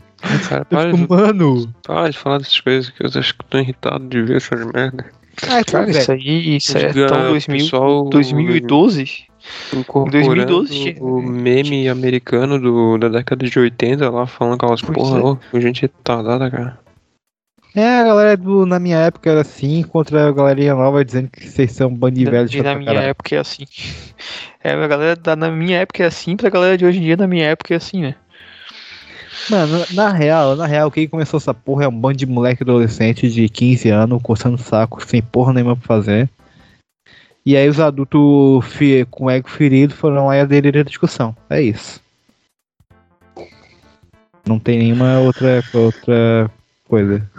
[0.49, 1.73] Cara, Eu para, fico, de, mano.
[1.85, 5.05] para de falar dessas coisas que eu acho que tô irritado de ver essas merda.
[5.47, 6.21] Ai, pô, Cara, isso velho.
[6.21, 9.29] aí, isso aí é tão 2000, pessoal 2012?
[9.73, 14.97] incorporando 2012 tinha- o meme americano do, da década de 80 lá, falando aquelas Pois
[14.97, 15.23] porra, é.
[15.57, 16.79] ô, gente retardada, cara.
[17.75, 21.47] É, a galera do, na minha época era assim, contra a galerinha nova dizendo que
[21.47, 23.07] vocês são bando de velhos na minha caralho.
[23.09, 23.65] época é assim.
[24.63, 27.15] É, a galera da, na minha época é assim, pra galera de hoje em dia,
[27.15, 28.15] na minha época é assim, né?
[29.49, 33.29] Mano, na real, na real, quem começou essa porra é um bando de moleque adolescente
[33.29, 36.29] de 15 anos, coçando saco, sem porra nenhuma pra fazer.
[37.45, 38.65] E aí os adultos
[39.09, 41.35] com ego ferido foram lá e aderiram à discussão.
[41.49, 42.01] É isso.
[44.45, 46.51] Não tem nenhuma outra, outra
[46.89, 47.29] coisa.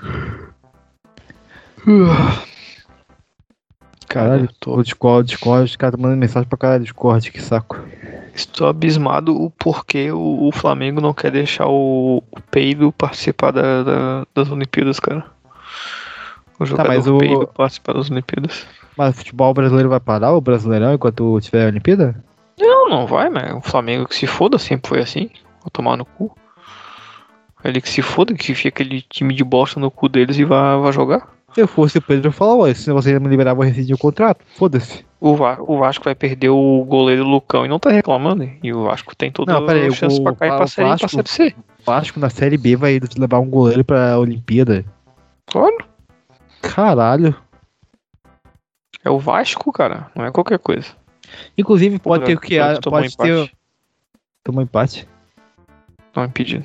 [4.08, 7.78] Caralho, tô, o Discord, Discord, os caras tá mandando mensagem pra caralho Discord, que saco.
[8.34, 13.82] estou abismado o porquê o, o Flamengo não quer deixar o, o Peido participar da,
[13.82, 15.24] da- das Olimpíadas, cara.
[16.58, 18.66] O jogador mas o- Peido participar das Olimpíadas.
[18.96, 22.22] Mas o futebol brasileiro vai parar, o brasileirão, enquanto tiver a Olimpíada?
[22.58, 25.30] Não, não vai, mas o Flamengo que se foda, sempre foi assim.
[25.62, 26.34] Vou tomar no cu.
[27.64, 30.78] Ele que se foda, que fica aquele time de bosta no cu deles e vai,
[30.78, 31.28] vai jogar.
[31.52, 33.98] Se eu fosse o Pedro, eu falava, "Ué, se vocês me liberar, vou rescindir o
[33.98, 34.44] contrato.
[34.56, 35.04] Foda-se.
[35.20, 38.44] O, Va- o Vasco vai perder o goleiro Lucão e não tá reclamando.
[38.44, 38.58] hein?
[38.62, 40.66] E o Vasco tem toda Não, pera aí, a chance o- pra cair o pra
[40.66, 41.54] série, pra Vasco- série C.
[41.58, 44.84] O Vasco na Série B vai levar um goleiro pra Olimpíada.
[45.46, 45.76] Claro.
[46.62, 47.34] Caralho.
[49.04, 50.06] É o Vasco, cara.
[50.14, 50.88] Não é qualquer coisa.
[51.58, 52.58] Inclusive, pode ter o que.
[52.84, 53.26] Pode ter.
[53.28, 53.56] empate.
[54.44, 55.08] Tomou empate.
[56.14, 56.64] Não impedido.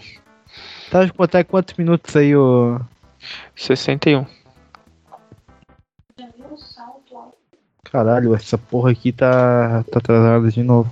[0.95, 2.79] Tá, pode estar quantos minutos aí, ô.
[3.53, 4.25] 61.
[7.83, 10.89] Caralho, essa porra aqui tá, tá atrasada de novo.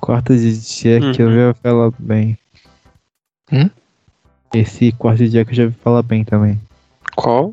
[0.00, 1.34] Quarto de Jack eu Uhum.
[1.34, 2.38] já falar bem.
[3.52, 3.68] Hum?
[4.54, 6.56] Esse quarto de Jack eu já ouvi falar bem também.
[7.16, 7.50] Qual?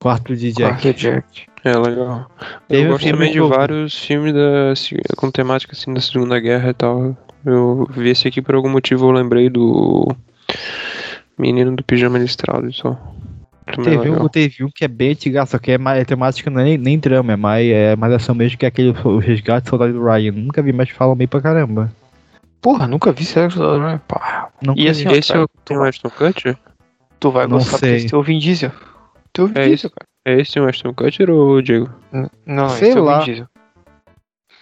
[0.00, 0.80] Quarto de Jack.
[0.80, 1.47] Quarto Jack.
[1.64, 2.30] É legal.
[2.68, 3.54] Teve eu um gosto filme também de novo.
[3.54, 4.72] vários filmes da,
[5.16, 7.16] com temática assim da Segunda Guerra e tal.
[7.44, 10.06] Eu vi esse aqui por algum motivo, eu lembrei do
[11.38, 12.96] Menino do Pijama Listrado e só.
[13.66, 16.48] Também Teve um, teve um que é bem antigo, só que é, mais, é temática
[16.50, 19.18] não é nem, nem drama, é mais, é mais ação mesmo que é aquele o
[19.18, 20.32] resgate do soldado do Ryan.
[20.32, 21.92] Nunca vi, mas falam bem pra caramba.
[22.62, 24.00] Porra, nunca vi Sexo da Ryan.
[24.08, 24.48] Pá.
[24.62, 26.56] Nunca E assim, Esse é o Ashton Kutcher?
[27.20, 27.88] Tu vai Não gostar sei.
[27.90, 28.72] porque esse tem o Vin Diesel.
[29.38, 29.88] O Vin É isso.
[29.90, 30.06] cara.
[30.24, 31.88] É esse o Ashton Kutcher ou o Diego?
[32.12, 33.18] N- Não, Sei esse é o lá.
[33.20, 33.48] Vin Diesel.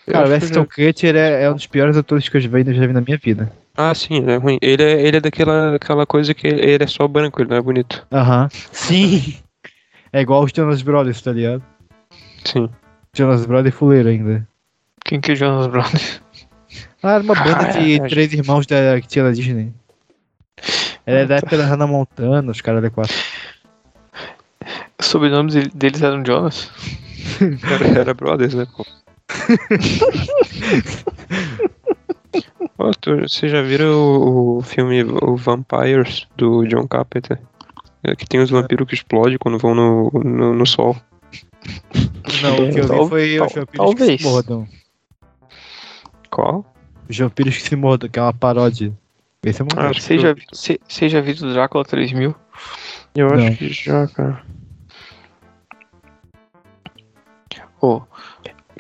[0.09, 2.87] Cara, o Aston Kutcher é, é um dos piores atores que eu já vi, já
[2.87, 3.51] vi na minha vida.
[3.77, 4.59] Ah, sim, ele é ruim.
[4.63, 7.61] Ele é, ele é daquela aquela coisa que ele é só branco, ele não é
[7.61, 8.07] bonito.
[8.13, 8.49] Aham.
[8.73, 9.37] Sim!
[10.13, 11.63] É igual os Jonas Brothers, tá ligado?
[12.45, 12.71] Sim.
[13.15, 14.47] Jonas Brothers fuleiro ainda.
[15.05, 16.23] Quem que é Jonas Brothers?
[17.03, 19.73] Ah, era uma banda Ah, de é, três irmãos da, que tinha na Disney.
[21.05, 23.15] Ela é da época da Hannah Montana, os caras da quatro.
[25.07, 26.69] Os sobrenomes dele- deles eram Jonas.
[27.71, 28.85] Era, era Brothers, né, pô?
[32.79, 37.39] Ó, tu- Vocês já viram o, o filme o Vampires do John Carpenter?
[38.03, 40.97] É que tem os vampiros que explodem quando vão no, no, no sol.
[42.43, 44.21] Não, o que eu vi foi tal- os vampiros que talvez.
[44.21, 44.69] se mordam.
[46.31, 46.75] Qual?
[47.09, 48.93] Os vampiros que se mordam, que é uma paródia.
[49.45, 50.19] Esse é muito Ah, que Você
[51.09, 52.35] já, viu Drácula 3000?
[53.15, 53.47] Eu Não.
[53.47, 54.45] acho que já, cara.
[57.87, 58.03] Ô,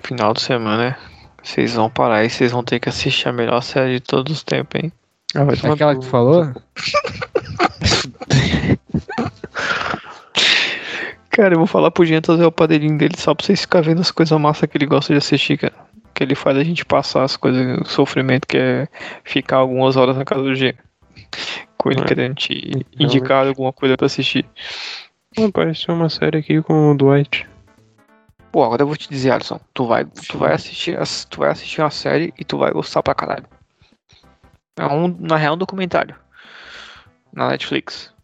[0.02, 0.98] final de semana,
[1.42, 4.42] vocês vão parar e vocês vão ter que assistir a melhor série de todos os
[4.42, 4.92] tempos, hein?
[5.34, 6.46] Ah, vai tomar Aquela no- que tu falou?
[11.30, 14.00] Cara, eu vou falar pro Jean trazer o padrinho dele só pra vocês ficarem vendo
[14.00, 15.74] as coisas massas que ele gosta de assistir, cara.
[16.14, 18.88] Que ele faz a gente passar as coisas, o sofrimento que é
[19.22, 20.72] ficar algumas horas na casa do Jean.
[21.76, 22.04] Com ele É.
[22.04, 24.46] querendo te indicar alguma coisa pra assistir.
[25.38, 27.46] Apareceu uma série aqui com o Dwight.
[28.56, 31.50] Pô, agora eu vou te dizer, Alisson, tu vai, tu vai assistir, as- tu vai
[31.50, 33.44] assistir uma série e tu vai gostar pra caralho.
[34.78, 36.16] É um, na real, um documentário.
[37.34, 38.14] Na Netflix.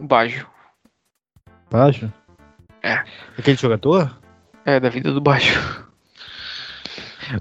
[0.00, 0.48] O Bajo.
[1.70, 2.10] Baixo?
[2.82, 3.04] É.
[3.38, 4.18] Aquele jogador?
[4.64, 5.60] É, da vida do Bajo.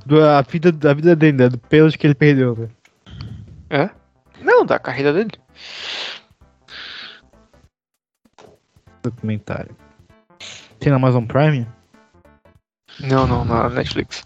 [0.06, 1.48] Do, a, vida, da vida dele, né?
[1.48, 2.70] Do pênalti que ele perdeu, né?
[3.70, 3.90] É?
[4.44, 5.32] Não, da carreira dele.
[9.02, 9.74] Documentário.
[10.82, 11.66] Tem na Amazon Prime?
[13.00, 14.26] Não, não, na Netflix.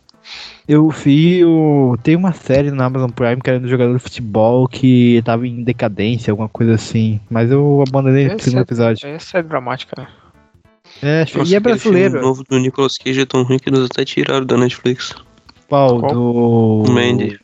[0.67, 1.97] Eu vi o.
[2.03, 5.63] Tem uma série na Amazon Prime que era do jogador de futebol que tava em
[5.63, 7.19] decadência, alguma coisa assim.
[7.29, 9.07] Mas eu abandonei no Esse segundo é- episódio.
[9.07, 10.07] É série dramática, né?
[11.01, 12.21] É, acho- Nossa, e é brasileiro.
[12.21, 15.13] novo do Nicolas Cage é tão ruim que eles até tiraram da Netflix.
[15.67, 15.99] Qual?
[15.99, 16.13] Qual?
[16.13, 16.83] Do.
[16.83, 17.39] O Mandy.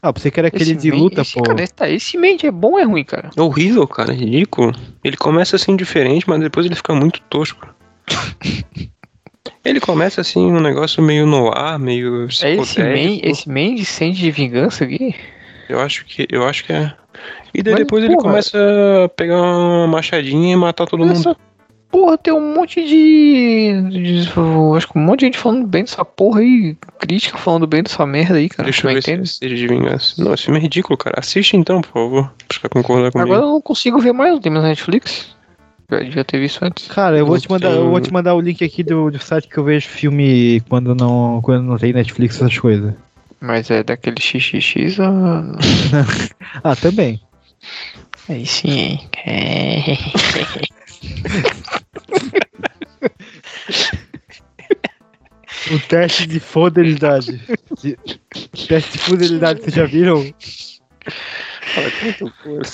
[0.00, 1.42] Ah, você que era aquele Esse de luta, esse, pô.
[1.42, 3.30] Cara, esse, tá, esse Mandy é bom ou é ruim, cara?
[3.36, 4.72] É horrível, cara, é ridículo.
[5.02, 7.68] Ele começa assim diferente, mas depois ele fica muito tosco.
[9.64, 14.30] Ele começa assim um negócio meio no ar, meio É esse, Man, Mandy sente de
[14.30, 15.14] vingança aqui?
[15.68, 16.92] Eu acho que eu acho que é.
[17.54, 18.30] E daí Mas, depois ele porra.
[18.30, 18.58] começa
[19.04, 21.12] a pegar uma machadinha e matar todo mundo.
[21.12, 21.36] Essa
[21.90, 24.28] porra tem um monte de, de-
[24.76, 26.76] Acho que um monte de gente falando bem dessa porra aí.
[26.98, 28.64] Crítica falando bem dessa merda aí, cara.
[28.64, 30.22] Deixa eu não ver se é de vingança.
[30.24, 31.20] Não, esse filme é ridículo, cara.
[31.20, 32.32] Assiste então, por favor.
[32.60, 33.30] Pra concordar comigo.
[33.32, 35.36] Agora eu não consigo ver mais, não tem mais Netflix.
[36.10, 36.88] Já ter visto antes.
[36.88, 39.48] Cara, eu vou te mandar, eu vou te mandar o link aqui do, do site
[39.48, 42.94] que eu vejo filme quando não, quando não tem Netflix, essas coisas.
[43.40, 45.06] Mas é daquele XXX ou...
[46.64, 47.20] Ah, também.
[48.28, 49.98] Aí sim, hein?
[55.70, 57.40] O teste de fidelidade.
[57.82, 57.98] De-
[58.68, 60.32] teste de fidelidade, vocês já viram?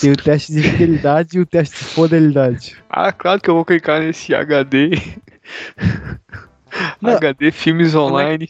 [0.00, 2.76] Tem o teste de fidelidade e o teste de fidelidade.
[2.88, 4.90] Ah, claro que eu vou clicar nesse HD.
[7.00, 7.16] Não.
[7.16, 8.48] HD Filmes Online.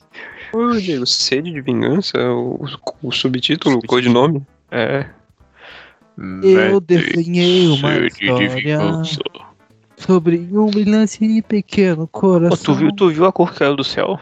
[0.53, 2.19] Ô, Diego, sede de vingança?
[2.31, 2.65] O,
[3.03, 4.47] o subtítulo, o codinome?
[4.71, 5.07] É.
[6.43, 8.49] Eu desenhei uma história
[9.97, 12.57] sobre um brilhante e pequeno coração.
[12.57, 14.19] tu, viu, tu viu a cor que caiu do céu?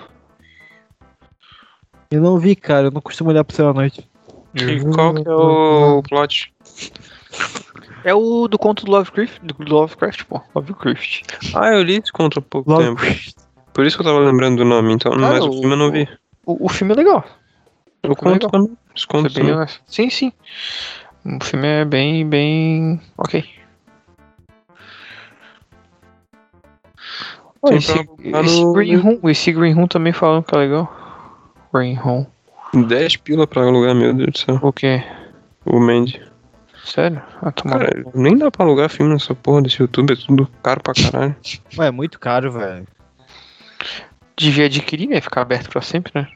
[2.10, 2.88] Eu não vi, cara.
[2.88, 4.08] Eu não costumo olhar pro céu à noite.
[4.56, 6.52] E qual que é o plot?
[8.04, 10.40] É o do conto do Lovecraft, do Lovecraft, pô.
[10.54, 11.22] Lovecraft.
[11.54, 13.00] Ah, eu li esse contra há pouco tempo.
[13.72, 15.12] Por isso que eu tava lembrando do nome, então.
[15.16, 16.08] mas o o- filme eu não vi.
[16.46, 17.24] O, o filme é legal.
[18.06, 18.76] O filme é conto também.
[18.94, 19.58] Os É contos bem também.
[19.58, 19.74] legal.
[19.86, 20.32] Sim, sim.
[21.24, 23.00] O filme é bem, bem.
[23.18, 23.44] Ok.
[27.68, 30.88] Tem esse, esse Green Room, esse Green Room também falaram que é legal.
[31.74, 32.26] Green Room.
[32.82, 34.58] 10 pila pra alugar, meu Deus do céu.
[34.62, 35.02] O quê?
[35.64, 36.20] O Mandy.
[36.84, 37.20] Sério?
[37.42, 37.86] Ah, tomara.
[37.86, 41.34] Cara, nem dá pra alugar filme nessa porra desse YouTube, é tudo caro pra caralho.
[41.76, 42.86] Ué, é muito caro, velho.
[44.38, 45.20] Devia adquirir, né?
[45.20, 46.28] Ficar aberto pra sempre, né?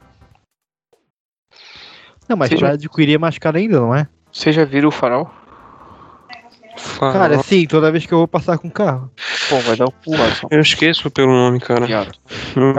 [2.28, 4.06] Não, mas Seja- pra adquirir é mais caro ainda, não é?
[4.32, 5.30] Você já viram o farol?
[6.80, 7.12] Farol.
[7.12, 9.10] Cara, sim, toda vez que eu vou passar com o carro.
[9.48, 10.48] Pô, vai dar o pulo, Alisson.
[10.50, 11.86] Eu esqueço pelo nome, cara.
[11.90, 12.00] É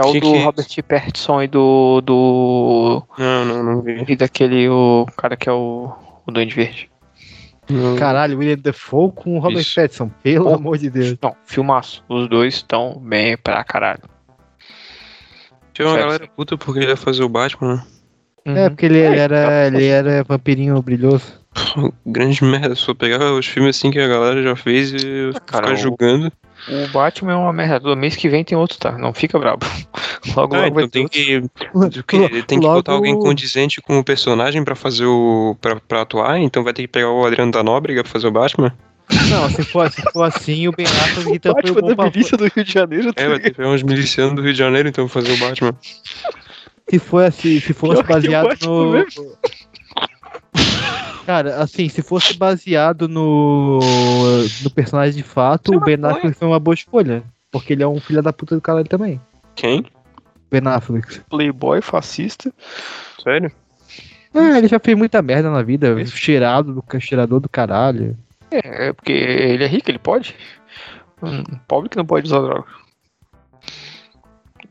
[0.06, 2.00] o que do que- Robert Pattinson e do.
[2.00, 3.02] do.
[3.18, 4.04] Não, não, não vi.
[4.08, 4.68] E daquele.
[4.68, 5.92] O cara que é o.
[6.26, 6.90] O Duende Verde.
[7.70, 7.96] Não.
[7.96, 9.74] Caralho, William Defoe com o Robert Isso.
[9.74, 10.54] Pattinson, pelo Pô.
[10.54, 11.16] amor de Deus.
[11.22, 12.04] Não, filmaço.
[12.08, 14.02] Os dois estão bem pra caralho.
[15.72, 16.06] Tinha uma Sério.
[16.10, 17.84] galera puta porque ele ia fazer o Batman,
[18.44, 18.64] né?
[18.64, 21.40] É, porque ele, ele era, ele era vampirinho brilhoso.
[22.06, 25.66] Grande merda, só pegar os filmes assim que a galera já fez e Ah, cara,
[25.68, 26.32] ficar o- julgando.
[26.68, 27.80] O Batman é uma merda.
[27.80, 28.92] Do mês que vem tem outro, tá?
[28.96, 29.66] Não fica brabo.
[30.36, 31.36] Logo, Ah, logo vai então tem ter que,
[31.74, 32.42] o quê?
[32.46, 35.56] tem que Logo- botar alguém condizente com o personagem pra fazer o.
[35.60, 38.30] Pra, pra atuar, então vai ter que pegar o Adriano da Nóbrega pra fazer o
[38.30, 38.72] Batman.
[39.28, 42.04] Não, se for, se for assim, o Ben Affleck então foi Batman bom da pra-
[42.04, 43.12] milícia do Rio de Janeiro.
[43.16, 45.38] É, vai ter que pegar uns milicianos do Rio de Janeiro então pra fazer o
[45.38, 45.74] Batman.
[46.88, 48.92] Se for assim, se fosse que baseado no.
[48.92, 49.32] mesmo.
[51.26, 53.78] Cara, assim, se fosse baseado no.
[54.62, 56.04] no personagem de fato, Você o Ben.
[56.04, 57.22] Affleck foi uma boa escolha.
[57.50, 59.20] Porque ele é um filho da puta do caralho também.
[59.54, 59.84] Quem?
[60.50, 61.20] Ben Affleck.
[61.30, 62.52] Playboy fascista.
[63.22, 63.52] Sério?
[64.34, 66.04] Ah, ele já fez muita merda na vida.
[66.06, 68.16] Cheirado do cheirador do caralho.
[68.50, 70.34] É, é porque ele é rico, ele pode.
[71.22, 72.64] Um pobre que não pode usar droga.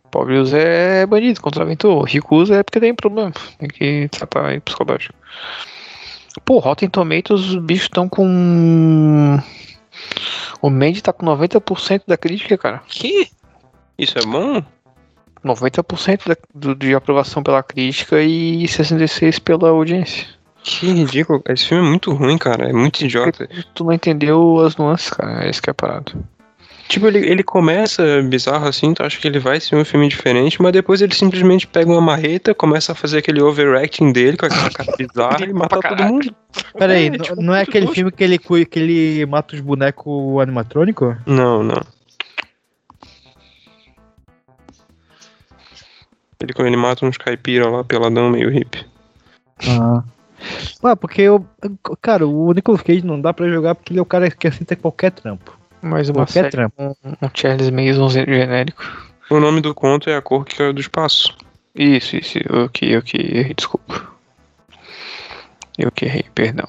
[0.10, 2.04] Pobre usa é banido, contraventor.
[2.04, 3.32] Rico usa é porque tem problema.
[3.58, 5.16] Tem que tratar aí psicológico.
[6.46, 9.40] Pô, Rotten Tomatoes, os bichos estão com.
[10.62, 12.82] O Mandy tá com 90% da crítica, cara.
[12.88, 13.30] Que?
[13.98, 14.64] Isso é bom?
[15.44, 20.28] 90% da, do, de aprovação pela crítica e 66% pela audiência.
[20.64, 21.42] Que ridículo.
[21.50, 22.70] Esse filme é muito ruim, cara.
[22.70, 23.50] É muito idiota.
[23.74, 25.46] Tu não entendeu as nuances, cara.
[25.46, 26.24] É isso que é parado.
[26.92, 30.62] Tipo, ele, ele começa bizarro assim, tu acha que ele vai ser um filme diferente,
[30.62, 34.70] mas depois ele simplesmente pega uma marreta, começa a fazer aquele overacting dele com aquela
[34.70, 36.36] cara bizarra e mata todo mundo.
[36.78, 37.96] Pera aí, É, tipo, não é aquele tosco.
[37.96, 41.16] filme que ele, que ele mata os bonecos animatrônicos?
[41.26, 41.82] Não, não.
[46.42, 48.86] Ele, ele mata uns caipira lá, peladão, meio hippie.
[49.66, 50.04] Ah.
[50.84, 51.46] Ué, porque eu.
[52.02, 54.76] Cara, o Nicolas Cage não dá pra jogar porque ele é o cara que aceita
[54.76, 55.61] qualquer trampo.
[55.82, 56.76] Mais uma Qualquer série trampo.
[57.02, 58.84] com um Charles Mason genérico.
[59.30, 61.36] O nome do conto é A Cor que Caiu do Espaço.
[61.74, 62.38] Isso, isso.
[62.50, 64.08] Eu que, eu que errei, desculpa.
[65.78, 66.68] Eu que errei, perdão.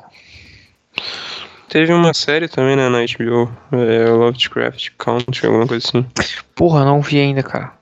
[1.69, 6.07] Teve uma série também né, na HBO, é, Lovecraft Country, alguma coisa assim.
[6.55, 7.73] Porra, não vi ainda, cara.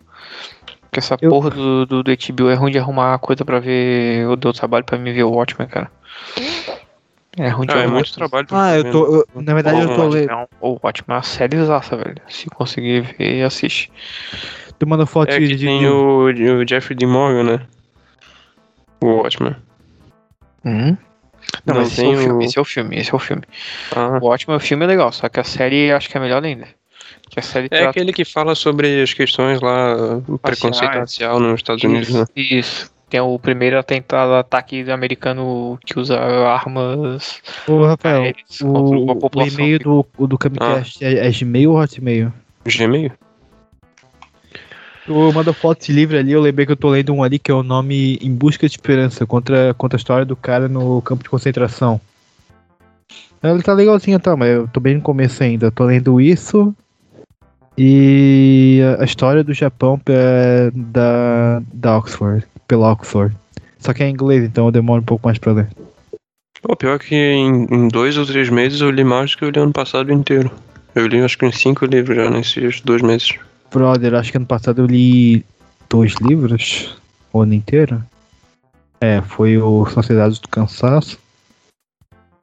[0.82, 4.22] Porque essa Eu- porra do, do, do HBO é ruim de arrumar coisa pra ver.
[4.22, 5.90] Eu dou trabalho pra me ver o Watchmen, cara.
[7.38, 8.46] É ruim de Ah, é muito trabalho.
[8.46, 9.06] pra Ah, eu tô.
[9.06, 11.96] eu- na verdade, eu tô, Pô, le- é um- O Watchmen é uma série zaça,
[11.96, 12.16] velho.
[12.28, 13.90] Se conseguir ver, assiste.
[14.78, 15.64] tô mandando foto É que de.
[15.64, 17.06] tem o, o Jeffrey D.
[17.06, 17.60] Morgan, né?
[19.02, 19.56] O Watchman.
[20.64, 20.96] Hum?
[21.64, 23.14] Não, Não mas esse é tem o filme, o- esse é o filme, esse é
[23.14, 23.42] o filme.
[23.94, 24.18] Ah.
[24.20, 26.66] O Watchmen, o filme é legal, só que a série acho que é melhor ainda.
[27.30, 29.94] Que a série É trata aquele que fala sobre as questões lá,
[30.28, 32.24] o preconceito racial nos Estados Unidos, né?
[32.34, 32.92] Isso.
[33.10, 38.32] Tem o primeiro atentado, ataque americano que usa armas Ô, Rafael,
[38.62, 38.66] o,
[39.02, 42.32] uma o e-mail do, do Camicast é, é Gmail ou Hotmail?
[42.64, 43.10] Gmail?
[45.04, 47.50] Tu manda foto de livro ali, eu lembrei que eu tô lendo um ali que
[47.50, 51.24] é o nome Em Busca de Esperança, contra, contra a história do cara no campo
[51.24, 52.00] de concentração.
[53.42, 55.66] Ele tá legalzinho, tá, mas eu tô bem no começo ainda.
[55.66, 56.72] Eu tô lendo isso
[57.76, 60.12] e a- a história do Japão pe-
[60.74, 63.36] da, da Oxford, pela Oxford.
[63.80, 65.68] Só que é em inglês, então eu demoro um pouco mais pra ler.
[66.62, 69.50] Pô, pior que em, em dois ou três meses eu li mais do que eu
[69.50, 70.52] li ano passado inteiro.
[70.94, 73.34] Eu li acho que uns cinco livros já nesses dois meses.
[73.72, 75.44] Brother, acho que ano passado eu li
[75.88, 76.96] dois livros,
[77.32, 78.00] o ano inteiro.
[79.00, 81.18] É, foi o Sociedade do Cansaço.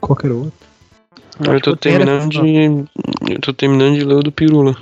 [0.02, 0.68] Qualquer outro.
[1.40, 3.32] Eu tô eu tenho terminando de.
[3.32, 4.76] Eu tô terminando de ler o do Pirula.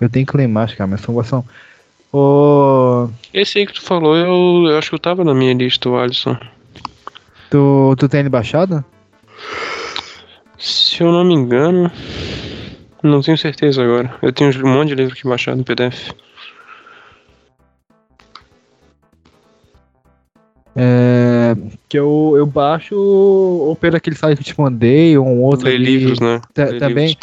[0.00, 1.24] Eu tenho que ler mais, cara, mas são.
[1.24, 1.44] são...
[2.12, 5.88] Ô, Esse aí que tu falou, eu, eu acho que eu tava na minha lista,
[5.88, 6.36] o Alisson.
[7.50, 8.84] tu, tu tem ele baixado?
[10.58, 11.90] Se eu não me engano.
[13.02, 14.14] Não tenho certeza agora.
[14.22, 16.12] Eu tenho um monte de livro aqui baixado no PDF.
[20.74, 21.56] É.
[21.88, 25.68] Que eu, eu baixo ou pelo aquele site que eu te mandei, ou um outro.
[25.68, 25.78] Ali.
[25.78, 26.40] livros, né?
[26.56, 27.16] Ler também.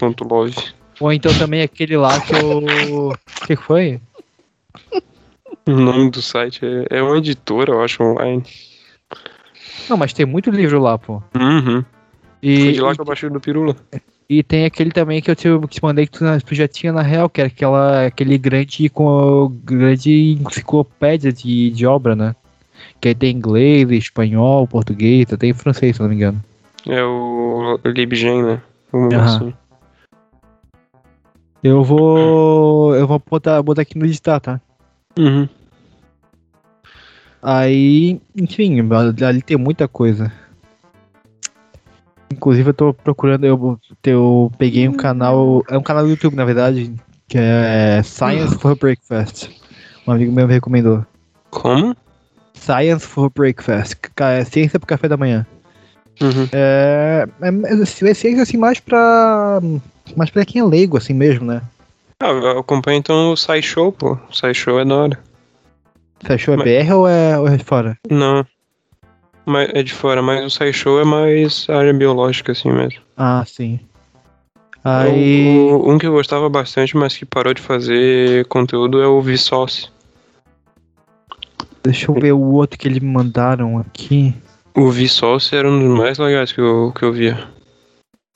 [0.99, 3.09] Ou então também aquele lá que eu.
[3.09, 3.99] O que foi?
[5.65, 8.43] O nome do site é, é uma editora, eu acho, online.
[9.89, 11.21] Não, mas tem muito livro lá, pô.
[11.35, 11.83] Uhum.
[11.83, 11.85] Foi
[12.41, 13.75] E, de lá que eu baixei do Pirula.
[14.29, 16.91] e tem aquele também que eu te, que te mandei que tu, tu já tinha
[16.91, 22.35] na real, que era aquela, aquele grande, com, grande enciclopédia de, de obra, né?
[22.99, 26.43] Que aí tem inglês, espanhol, português, até em francês, se não me engano.
[26.87, 28.61] É o LibGen, né?
[28.93, 29.23] Aham.
[29.23, 29.53] assim.
[31.63, 32.93] Eu vou.
[32.95, 34.59] Eu vou botar, botar aqui no editar, tá?
[35.17, 35.47] Uhum.
[37.41, 38.79] Aí, enfim,
[39.25, 40.31] ali tem muita coisa.
[42.31, 46.45] Inclusive eu tô procurando, eu, eu peguei um canal, é um canal do YouTube na
[46.45, 46.93] verdade,
[47.27, 49.49] que é Science for Breakfast.
[50.07, 51.05] Um amigo meu me recomendou.
[51.51, 51.95] Como?
[52.53, 55.45] Science for Breakfast, é ciência pro café da manhã.
[56.21, 56.47] Uhum.
[56.51, 59.59] É, é, é ciência assim mais pra,
[60.15, 61.61] mais pra quem é leigo assim mesmo, né?
[62.19, 64.13] Ah, eu acompanho então o SciShow, pô.
[64.29, 65.19] O SciShow é da hora.
[66.29, 67.97] Achou é Mas- BR ou é, ou é de fora?
[68.09, 68.45] Não.
[69.45, 73.01] Mas é de fora, mas o SciShow é mais área biológica, assim mesmo.
[73.17, 73.79] Ah, sim.
[74.85, 75.45] Aí.
[75.69, 79.89] O- um que eu gostava bastante, mas que parou de fazer conteúdo é o Vsauce.
[81.83, 84.33] Deixa eu ver o outro que eles me mandaram aqui.
[84.75, 87.47] O Vsauce era um dos mais legais que eu, que eu via.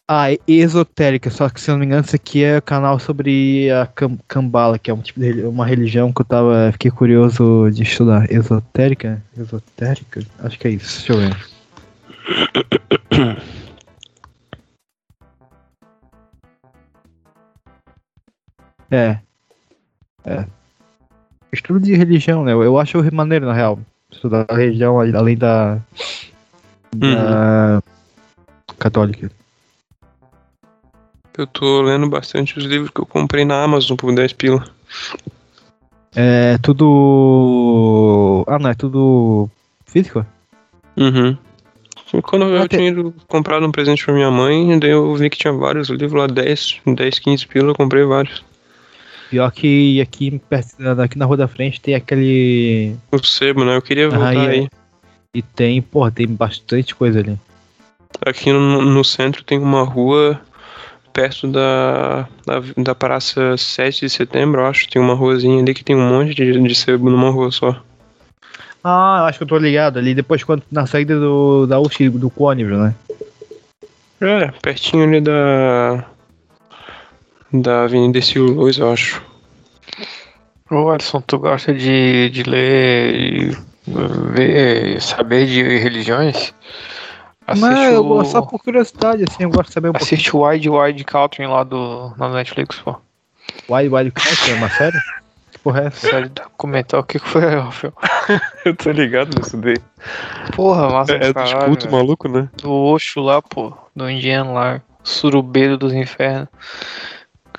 [0.09, 3.69] Ah, é esotérica, só que se eu não me engano, isso aqui é canal sobre
[3.69, 3.85] a
[4.25, 6.71] Kambala, que é um tipo de uma religião que eu tava.
[6.71, 8.31] Fiquei curioso de estudar.
[8.31, 9.21] Esotérica?
[9.37, 10.21] Esotérica?
[10.39, 11.37] Acho que é isso, deixa eu ver.
[18.89, 19.19] É.
[20.23, 20.45] É.
[21.51, 22.53] Estudo de religião, né?
[22.53, 23.77] Eu acho maneiro, na real.
[24.09, 25.77] Estudar a religião além da.
[26.95, 27.83] da.
[28.79, 29.29] católica.
[31.37, 34.67] Eu tô lendo bastante os livros que eu comprei na Amazon por 10 pila.
[36.15, 38.43] É tudo.
[38.47, 39.47] Ah, não, é tudo
[39.85, 40.25] físico?
[40.97, 41.37] Uhum.
[42.23, 45.37] Quando eu Ah, tinha ido comprado um presente pra minha mãe, daí eu vi que
[45.37, 48.43] tinha vários livros lá, 10, 10 15 pila, eu comprei vários.
[49.29, 52.95] Pior que aqui, perto, aqui na rua da frente tem aquele.
[53.11, 53.75] O sebo, né?
[53.75, 54.67] Eu queria voltar e, aí.
[55.33, 57.37] e tem, porra, tem bastante coisa ali.
[58.25, 60.41] Aqui no, no centro tem uma rua
[61.17, 64.87] perto da, da, da Praça 7 de Setembro, eu acho.
[64.87, 67.75] Tem uma ruazinha ali que tem um monte de, de sebo numa rua só.
[68.83, 71.97] Ah, eu acho que eu tô ligado ali, depois quando na saída do, da UX,
[72.11, 72.95] do Cônibus, né?
[74.21, 76.05] É, pertinho ali da.
[77.51, 79.19] Da Avenida Silvio Luz, eu acho.
[80.69, 83.57] Ô Alisson, tu gosta de, de ler e
[84.35, 86.53] ver, saber de religiões?
[87.47, 90.05] Assiste Não, eu o, gosto só por curiosidade, assim, eu gosto de saber um pouquinho.
[90.15, 92.99] assiste o Wide Wide Country lá do, na Netflix, pô.
[93.69, 94.97] Wild Wild Country, é uma série?
[95.49, 96.09] Que porra é essa?
[96.09, 97.93] Série documental, o que foi, Rafael?
[98.65, 99.77] Eu tô ligado nisso daí.
[100.53, 102.49] Porra, massa É, pra dos cultos maluco, né?
[102.61, 103.73] Do Oxo lá, pô.
[103.95, 104.81] Do indiano lá.
[105.03, 106.49] Surubeiro dos infernos.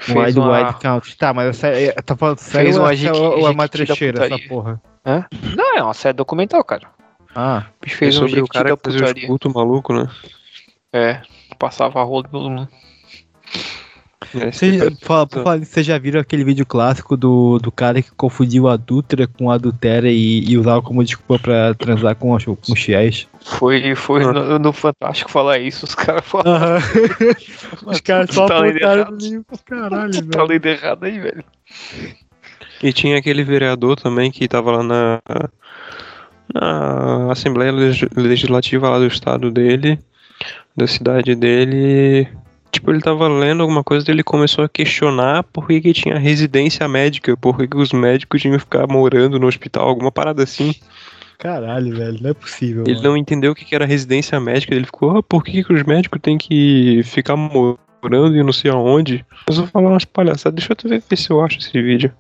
[0.07, 1.17] Wild uma- Wild Country.
[1.17, 4.27] Tá, mas essa, é- tá falando sério Fez ou, uma é- ou é uma trecheira
[4.27, 4.81] essa porra?
[5.57, 6.87] Não, é uma série documental, cara.
[7.41, 9.93] Ah, O bicho fez é um sobre o jequiti cara que fazia os cultos maluco,
[9.95, 10.09] né?
[10.93, 11.21] É,
[11.57, 12.69] passava a rola em todo mundo.
[14.35, 19.51] É, Vocês, já viram aquele vídeo clássico do, do cara que confundiu a adúltera com
[19.51, 23.29] a adultéria e, e usava como desculpa pra transar com, os- com os fiéis?
[23.41, 24.33] Foi, foi Ah.
[24.33, 26.79] no, no Fantástico falar isso, os caras falaram.
[27.87, 31.45] Os caras só só apontaram livro, caralho, Tá lendo errado aí, velho.
[32.83, 35.21] E tinha aquele vereador também que tava lá na,
[36.55, 39.99] na Assembleia Leg- Legislativa lá do estado dele,
[40.77, 42.29] da cidade dele.
[42.71, 46.19] Tipo, ele tava lendo alguma coisa e ele começou a questionar por que, que tinha
[46.19, 50.43] residência médica, por que, que os médicos tinham que ficar morando no hospital, alguma parada
[50.43, 50.75] assim.
[51.39, 52.83] Caralho, velho, não é possível.
[52.85, 53.09] Ele mano.
[53.11, 55.83] não entendeu o que, que era residência médica, ele ficou, ah, por que, que os
[55.85, 59.25] médicos têm que ficar morando e não sei aonde?
[59.49, 62.13] Eu vou falar umas palhaçadas, deixa eu ver se eu acho esse vídeo.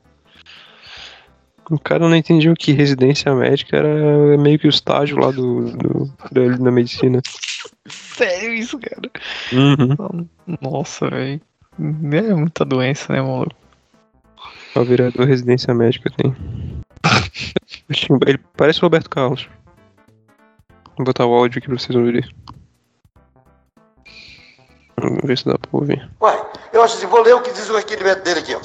[1.70, 6.12] O cara não entendia que residência médica era meio que o estágio lá do, do
[6.32, 7.20] da, da medicina.
[7.86, 9.10] Sério isso, cara?
[9.52, 10.28] Uhum.
[10.60, 11.40] Nossa, velho.
[11.78, 13.54] É muita doença, né, maluco?
[14.74, 16.34] O vereador residência médica tem.
[18.26, 19.48] Ele parece o Roberto Carlos.
[20.96, 22.24] Vou botar o áudio aqui pra vocês ouvirem.
[25.00, 26.10] Vamos ver se dá pra ouvir.
[26.20, 26.36] Uai,
[26.72, 28.60] eu acho assim, vou ler o que diz o requerimento dele aqui, ó.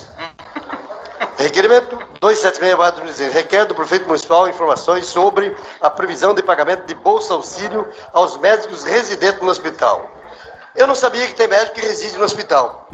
[1.44, 7.86] Requerimento 276 requer do prefeito municipal informações sobre a previsão de pagamento de bolsa auxílio
[8.14, 10.10] aos médicos residentes no hospital.
[10.74, 12.90] Eu não sabia que tem médico que reside no hospital.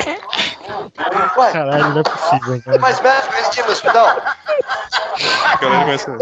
[1.37, 2.81] Uai, Caralho, não é possível, tem velho.
[2.81, 4.21] mais médico residindo no hospital?
[5.85, 6.17] Vai sair.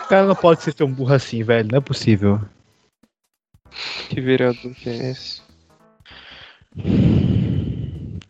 [0.00, 1.68] O cara não pode ser tão burro assim, velho.
[1.70, 2.40] Não é possível.
[4.08, 5.42] Que vereador que é esse?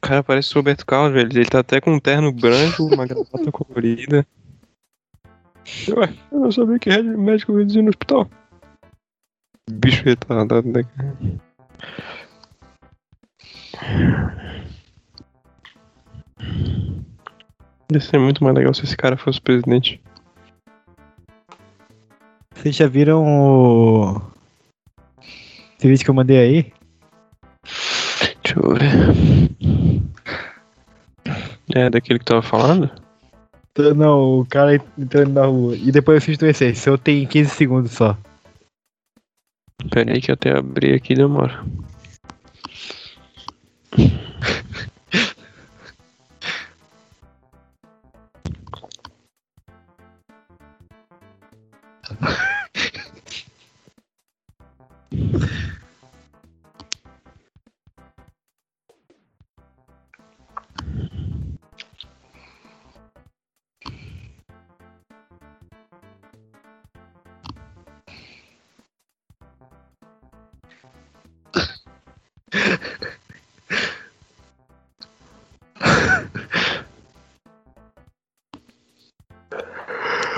[0.03, 1.31] Cara parece o Roberto Carlos, velho.
[1.33, 4.27] Ele tá até com um terno branco, uma gravata colorida.
[5.89, 8.29] Ué, eu não sabia que médico veio no hospital.
[9.71, 10.85] Bicho retardado, né?
[17.93, 20.03] Ia ser muito mais legal se esse cara fosse presidente.
[22.57, 24.21] Vocês já viram o.
[25.79, 26.82] Esse vídeo que eu mandei aí?
[28.71, 29.53] Ver.
[31.75, 32.91] É daquele que tava falando?
[33.97, 35.77] Não, o cara entrando na rua.
[35.77, 36.67] E depois eu fiz esse.
[36.67, 38.17] Esse eu tenho 15 segundos só.
[39.91, 41.65] Pera aí que eu até abri aqui demora.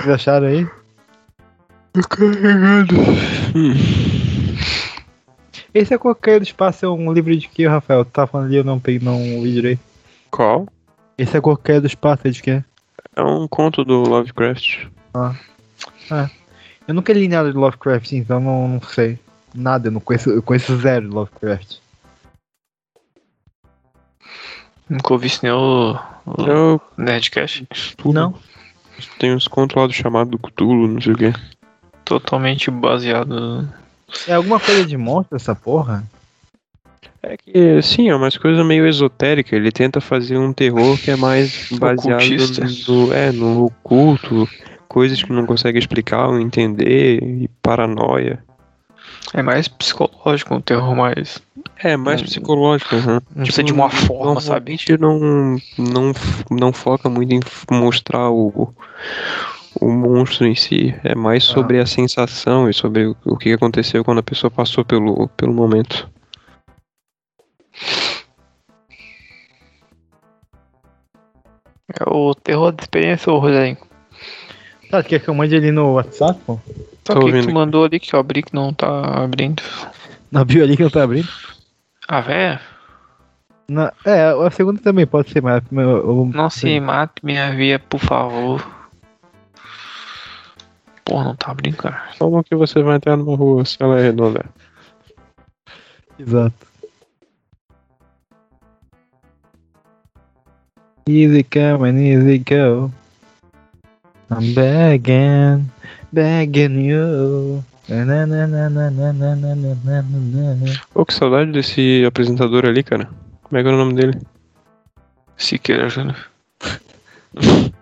[0.05, 0.67] Vocês acharam aí?
[2.07, 2.95] Carregado.
[5.73, 8.05] Esse é qualquer do espaço, é um livro de que, Rafael?
[8.05, 9.81] Tu tá falando ali, eu não peguei, não ouvi direito.
[10.29, 10.67] Qual?
[11.17, 12.63] Esse é qualquer do espaço, é de quê?
[13.15, 14.85] É um conto do Lovecraft.
[16.87, 19.17] Eu nunca li nada de Lovecraft, então não, não sei.
[19.55, 21.77] Nada, eu não conheço, eu conheço zero de Lovecraft.
[24.87, 25.97] Nunca ouvi isso nem o,
[26.27, 27.67] o Nerdcast.
[28.05, 28.35] Não.
[29.19, 31.33] Tem uns contos lá do chamado Cthulhu, não sei o quê.
[32.03, 33.67] Totalmente baseado.
[34.27, 36.03] É alguma coisa de monstro essa porra?
[37.21, 39.55] É que, sim, é umas coisas meio esotérica.
[39.55, 42.65] Ele tenta fazer um terror que é mais baseado Ocultista.
[42.87, 44.47] no, é, no oculto,
[44.87, 48.43] coisas que não consegue explicar ou entender, e paranoia.
[49.33, 51.41] É mais psicológico, um terror mais.
[51.77, 52.95] É, mais Não- psicológico.
[52.95, 53.21] aham.
[53.35, 54.77] Não sei de uma forma, sabe?
[54.97, 56.13] Normalmente não, não,
[56.49, 57.39] não foca muito em
[57.71, 58.73] mostrar o,
[59.81, 60.95] o monstro em si.
[61.03, 64.85] É mais sobre a sensação e sobre o, o que aconteceu quando a pessoa passou
[64.85, 66.09] pelo, pelo momento.
[71.99, 73.77] É o terror da experiência, ô Rogério.
[74.89, 76.59] Tá, tu quer que eu mande ali no WhatsApp, pô?
[77.07, 77.53] Só Tô que ouvindo tu aqui.
[77.53, 79.61] mandou ali que eu abri que não tá abrindo.
[80.31, 81.27] Na bio ali que não tá abrindo?
[82.07, 82.59] Ah, velho?
[83.67, 87.79] Na, é, a segunda também pode ser, mas eu, eu- Não se mate minha via,
[87.79, 88.63] por favor.
[91.03, 92.03] Porra, não tá cara.
[92.17, 94.45] Como que você vai entrar numa rua se ela é redonda?
[96.19, 96.53] Exato.
[101.07, 102.91] Easy come and easy go.
[104.31, 105.69] I'm begging,
[106.11, 107.63] begging you.
[110.93, 113.07] Ô, que saudade desse apresentador ali, cara.
[113.43, 114.19] Como é que era o nome dele?
[115.37, 116.17] Siqueira Júnior.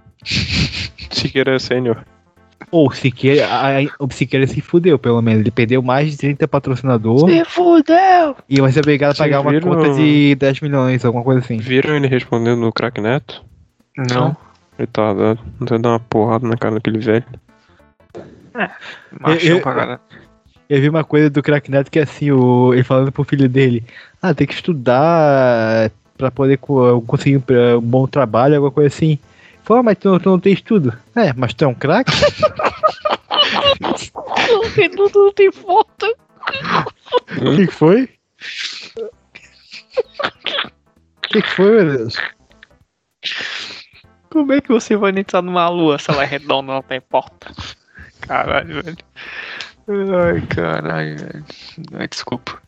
[1.11, 2.03] Siqueira Sênior.
[2.71, 3.47] Ou Siqueira,
[3.99, 5.41] o Siqueira se fudeu, pelo menos.
[5.41, 7.33] Ele perdeu mais de 30 patrocinadores.
[7.33, 8.35] Se fudeu!
[8.49, 9.67] E vai ser obrigado a pagar viram...
[9.67, 11.57] uma conta de 10 milhões, alguma coisa assim.
[11.57, 13.43] Viram ele respondendo no Crack Neto?
[13.95, 14.35] Não.
[14.77, 17.25] Ele tá dando uma porrada na cara daquele velho.
[19.19, 19.99] Machão eu- pra caralho.
[20.69, 23.47] Eu vi uma coisa do Crack Neto que é assim, o, ele falando pro filho
[23.49, 23.83] dele,
[24.21, 29.11] ah, tem que estudar pra poder co- conseguir um, um bom trabalho, alguma coisa assim.
[29.11, 29.19] Ele
[29.63, 30.93] Falou, ah, mas tu, não- tu não tem estudo.
[31.15, 32.11] É, mas tu é um craque?
[34.97, 36.15] Não, não tem foto.
[37.41, 38.09] O que que foi?
[41.17, 42.15] O que que foi, meu Deus?
[44.29, 47.51] Como é que você vai entrar numa lua se ela é redonda não tem porta?
[48.27, 48.97] Caralho, velho.
[49.87, 51.45] Ai, caralho, velho.
[51.93, 52.61] Ai, desculpa.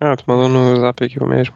[0.00, 1.54] Ah, tu mandou no zap aqui o mesmo.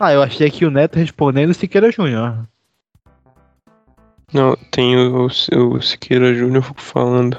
[0.00, 2.46] Ah, eu achei que o Neto respondendo Siqueira Júnior.
[4.32, 7.38] Não, tem o, o Siqueira Júnior falando.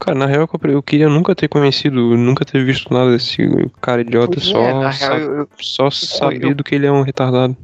[0.00, 3.38] Cara, na real eu eu queria nunca ter conhecido, nunca ter visto nada desse
[3.80, 6.92] cara idiota, Pois é, só, na sa- real, eu- só eu- sabido que ele é
[6.92, 7.56] um retardado.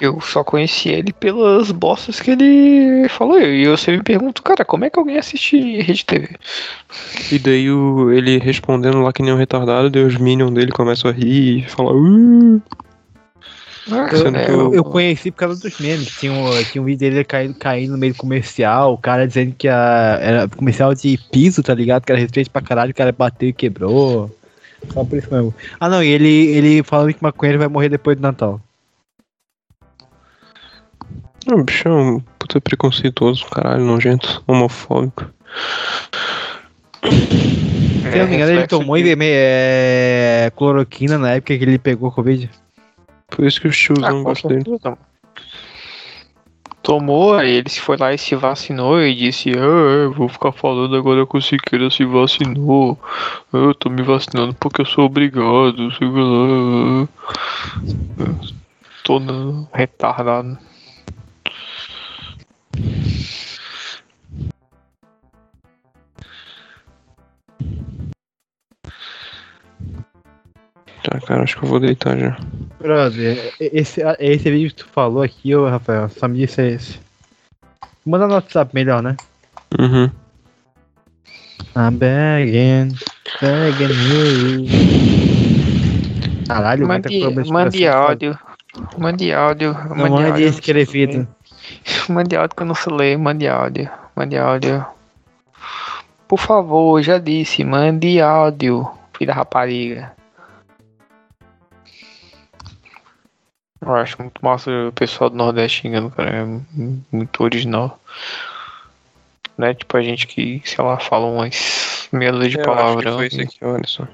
[0.00, 3.40] Eu só conheci ele pelas bostas que ele falou.
[3.40, 6.28] E eu sempre me pergunto, cara, como é que alguém assiste Rede TV?
[7.30, 11.10] E daí o, ele respondendo lá que nem um retardado, daí os minions dele começam
[11.10, 11.96] a rir e falam.
[11.96, 12.62] "Uh".
[13.90, 16.08] Ah, Sendo é, Eu, eu conheci por causa dos memes.
[16.18, 19.54] Tinha um, tinha um vídeo dele caindo, caindo no meio do comercial, o cara dizendo
[19.56, 22.04] que a, era comercial de piso, tá ligado?
[22.04, 24.34] Que era respeito pra caralho, o cara bateu e quebrou.
[24.92, 25.54] Só por isso mesmo.
[25.78, 28.60] Ah não, e ele, ele falando que maconheiro vai morrer depois do Natal.
[31.46, 35.26] Ah, o bicho é um puta preconceituoso, caralho, nojento, homofóbico.
[37.02, 42.10] Se eu não me engano, ele tomou de- é, cloroquina na época que ele pegou
[42.12, 42.50] Covid.
[43.28, 44.80] Por isso que os Ah, tiozão com gostam dele.
[46.82, 50.52] Tomou, aí ele se foi lá e se vacinou e disse, ah, eu vou ficar
[50.52, 52.98] falando agora que o Siqueira se vacinou.
[53.52, 57.08] Eu tô me vacinando porque eu sou obrigado, sei lá.
[59.02, 60.58] Todo retardado.
[71.02, 72.36] Tá, cara, acho que eu vou deitar já.
[72.80, 76.98] Brother, esse, esse vídeo que tu falou aqui, ô Rafael, só me disse é esse.
[78.06, 79.16] Manda no WhatsApp melhor, né?
[79.78, 80.10] Uhum.
[81.76, 82.94] I'm begging,
[83.40, 84.66] begging you.
[86.46, 88.38] Caralho, muita Mande, problema de mande áudio.
[88.98, 89.74] Mande áudio.
[89.74, 91.28] Mande mande áudio.
[92.08, 93.18] Mande áudio que eu não sei ler.
[93.18, 93.90] Mande áudio.
[94.16, 94.84] Mande áudio.
[96.28, 97.64] Por favor, já disse.
[97.64, 98.90] Mande áudio.
[99.16, 100.12] Filho da rapariga.
[103.80, 106.30] Eu acho muito massa o pessoal do Nordeste xingando, cara.
[106.30, 108.00] É mu- muito original.
[109.58, 109.74] Né?
[109.74, 113.42] Tipo a gente que, sei lá, fala umas meia de Eu acho que foi esse
[113.42, 114.08] aqui, olha só.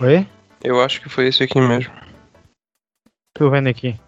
[0.00, 0.26] Oi?
[0.62, 1.92] Eu acho que foi esse aqui mesmo.
[3.32, 3.98] Tô vendo aqui.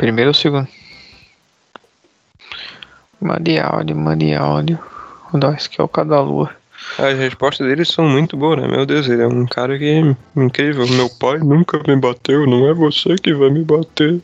[0.00, 0.66] Primeiro ou segundo?
[3.20, 4.78] Mande áudio, mande áudio.
[5.30, 6.50] Nós que é o cada lua.
[6.98, 8.66] As respostas dele são muito boas, né?
[8.66, 10.88] Meu Deus, ele é um cara que é incrível.
[10.88, 14.22] Meu pai nunca me bateu, não é você que vai me bater.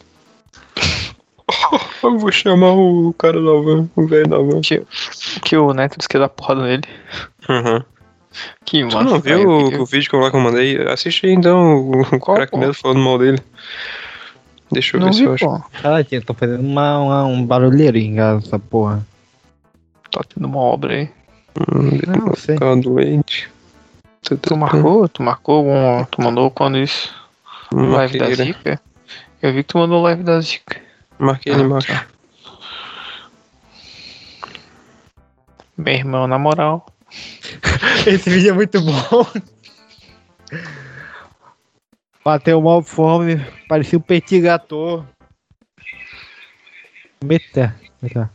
[2.02, 4.62] Eu vou chamar o cara da van, o velho da van.
[5.42, 6.84] Que o neto disse que ia dar porrada nele.
[7.50, 7.82] Uhum.
[8.64, 9.02] Que Tu massa.
[9.02, 10.88] não viu o, o vídeo que eu lá que eu mandei?
[10.88, 13.42] Assiste aí então o, o cara que mesmo falando mal dele.
[14.70, 15.44] Deixa eu Não ver se vi, eu acho.
[15.46, 15.60] pô.
[15.80, 19.06] Cara, tia, tô fazendo uma, uma- um barulheiro em casa, essa porra.
[20.10, 21.10] Tá tendo uma obra aí.
[21.58, 22.56] Hum, Não, sei.
[22.58, 23.48] Tá doente.
[24.22, 25.08] Tu, Tu marcou?
[25.08, 26.04] Tu marcou algum.
[26.06, 27.14] Tu mandou quando isso?
[27.72, 28.44] Live da ele.
[28.44, 28.80] Zica?
[29.40, 30.80] Eu vi que tu mandou live da Zica.
[31.18, 31.86] Marquei ele Ah, embaixo.
[31.88, 32.06] tá.
[35.76, 36.86] Meu irmão, na moral.
[38.06, 39.26] Esse vídeo é muito bom.
[42.26, 43.36] Bateu mal fome,
[43.68, 45.06] parecia um petit gâteau.
[47.22, 47.80] Meta.
[48.02, 48.28] Meta.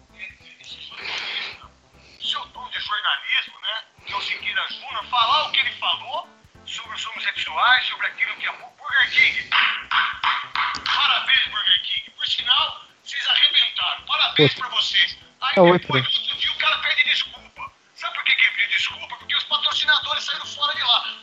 [2.22, 3.84] seu tom de jornalismo, né?
[4.06, 6.26] Que é o Siqueira Júnior, falar o que ele falou
[6.66, 9.50] sobre os homossexuais, sobre aquilo que é Burger King.
[10.86, 12.12] Parabéns, Burger King.
[12.12, 14.06] Por sinal, vocês arrebentaram.
[14.06, 15.18] Parabéns pra vocês.
[15.42, 17.70] Aí É depois, outro dia, o cara pede desculpa.
[17.96, 19.18] Sabe por que que ele pede desculpa?
[19.18, 21.21] Porque os patrocinadores saíram fora de lá.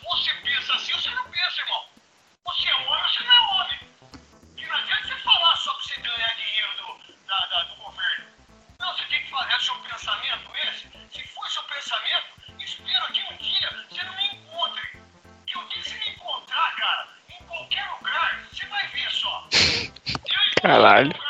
[20.69, 21.28] Caralho.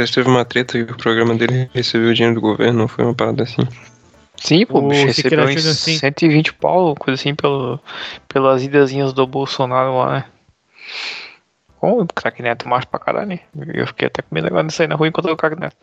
[0.00, 3.04] Parece que teve uma treta que o programa dele recebeu dinheiro do governo, não foi
[3.04, 3.60] uma parada assim.
[4.36, 5.98] Sim, pô, o bicho recebeu Siqueira em Júnior, sim.
[5.98, 7.78] 120 pau, coisa assim, pelo,
[8.26, 10.24] pelas idazinhas do Bolsonaro lá, né?
[11.78, 13.40] Como o craque neto macho pra caralho, né?
[13.74, 15.76] Eu fiquei até com medo agora de sair na rua enquanto o craque neto.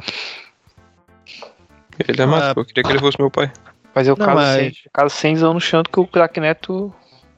[2.07, 2.55] Ele é Ah.
[2.55, 2.61] pô.
[2.61, 3.51] Eu queria que ele fosse meu pai.
[3.93, 4.55] Mas eu Não, caso, mas-
[5.13, 6.91] sem, caso no chão que o craque neto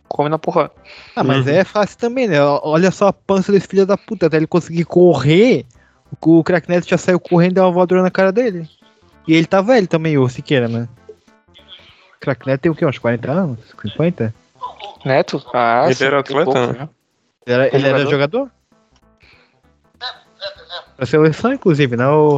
[0.07, 0.71] come na porrada.
[1.13, 1.51] Ah, mas Uhum.
[1.51, 2.41] é fácil também, né?
[2.41, 4.27] Olha só a pança desse filho da puta.
[4.27, 5.65] Até ele conseguir correr,
[6.21, 8.69] o Crack Neto já saiu correndo e deu uma voadora na cara dele.
[9.27, 10.87] E ele tá velho também, o Siqueira, né?
[12.19, 12.85] Crack Neto tem o quê?
[12.85, 13.59] Uns 40 anos?
[13.81, 14.33] 50?
[15.05, 15.45] Neto?
[15.53, 16.79] Ah, Ele sim, era atleta, pouco, né?
[16.79, 16.89] né?
[17.45, 18.51] Ele era, ele era jogador?
[20.97, 22.07] Da seleção, inclusive, né?
[22.07, 22.37] O...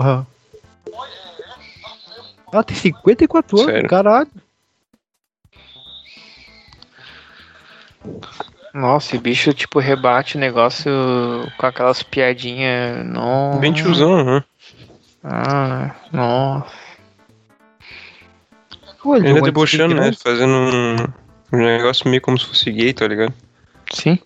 [2.53, 3.89] Ah, tem 54 anos, Sério?
[3.89, 4.29] caralho.
[8.73, 10.91] Nossa, e bicho, tipo, rebate o negócio
[11.57, 13.05] com aquelas piadinhas.
[13.05, 13.59] Não.
[13.59, 14.43] Bem tiozão, né?
[15.23, 16.71] Ah, nossa.
[19.17, 20.11] Ele é debochando, né?
[20.13, 20.95] Fazendo um,
[21.53, 23.33] um negócio meio como se fosse gay, tá ligado?
[23.93, 24.17] Sim.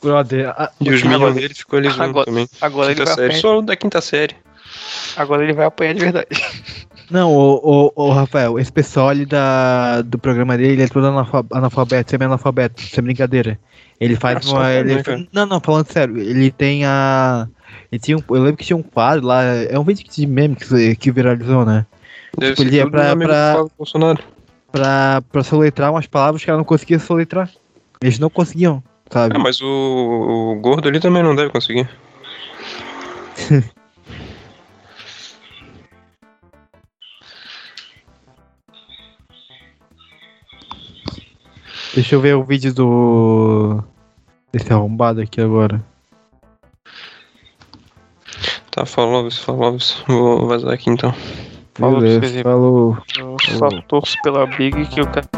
[0.00, 2.48] Brother, a- E os minions dele ficou ali agora- também.
[2.60, 3.26] Agora ele, Quinta vai série.
[3.26, 4.36] apanhar, Só da quinta série.
[5.16, 6.26] agora ele vai apanhar de verdade.
[7.10, 11.06] Não, o, o, o Rafael, esse pessoal ali da, do programa dele, ele é todo
[11.06, 13.58] analfa- analfabeto, semi-analfabeto, sem brincadeira.
[14.00, 14.70] Ele faz uma.
[14.70, 17.48] ele- né, não, não, falando sério, ele tem a.
[17.90, 20.54] Ele tinha um, eu lembro que tinha um quadro lá, é um vídeo de meme
[20.56, 21.86] que, que viralizou, né?
[22.36, 24.22] Deve Tipo, ele é pra- pra- Bolsonaro.
[24.70, 27.50] Pra, pra soletrar umas palavras que ela não conseguia soletrar.
[28.02, 29.34] Eles não conseguiam, sabe?
[29.34, 31.88] Ah, mas o, o gordo ali também não deve conseguir.
[41.94, 43.82] Deixa eu ver o vídeo do.
[44.52, 45.82] Desse arrombado aqui agora.
[48.70, 50.04] Tá, falou isso, falou isso.
[50.06, 51.14] Vou vazar aqui então.
[51.74, 52.98] Falou Beleza, falou.
[53.18, 55.37] Eu só torço pela Big que o cara.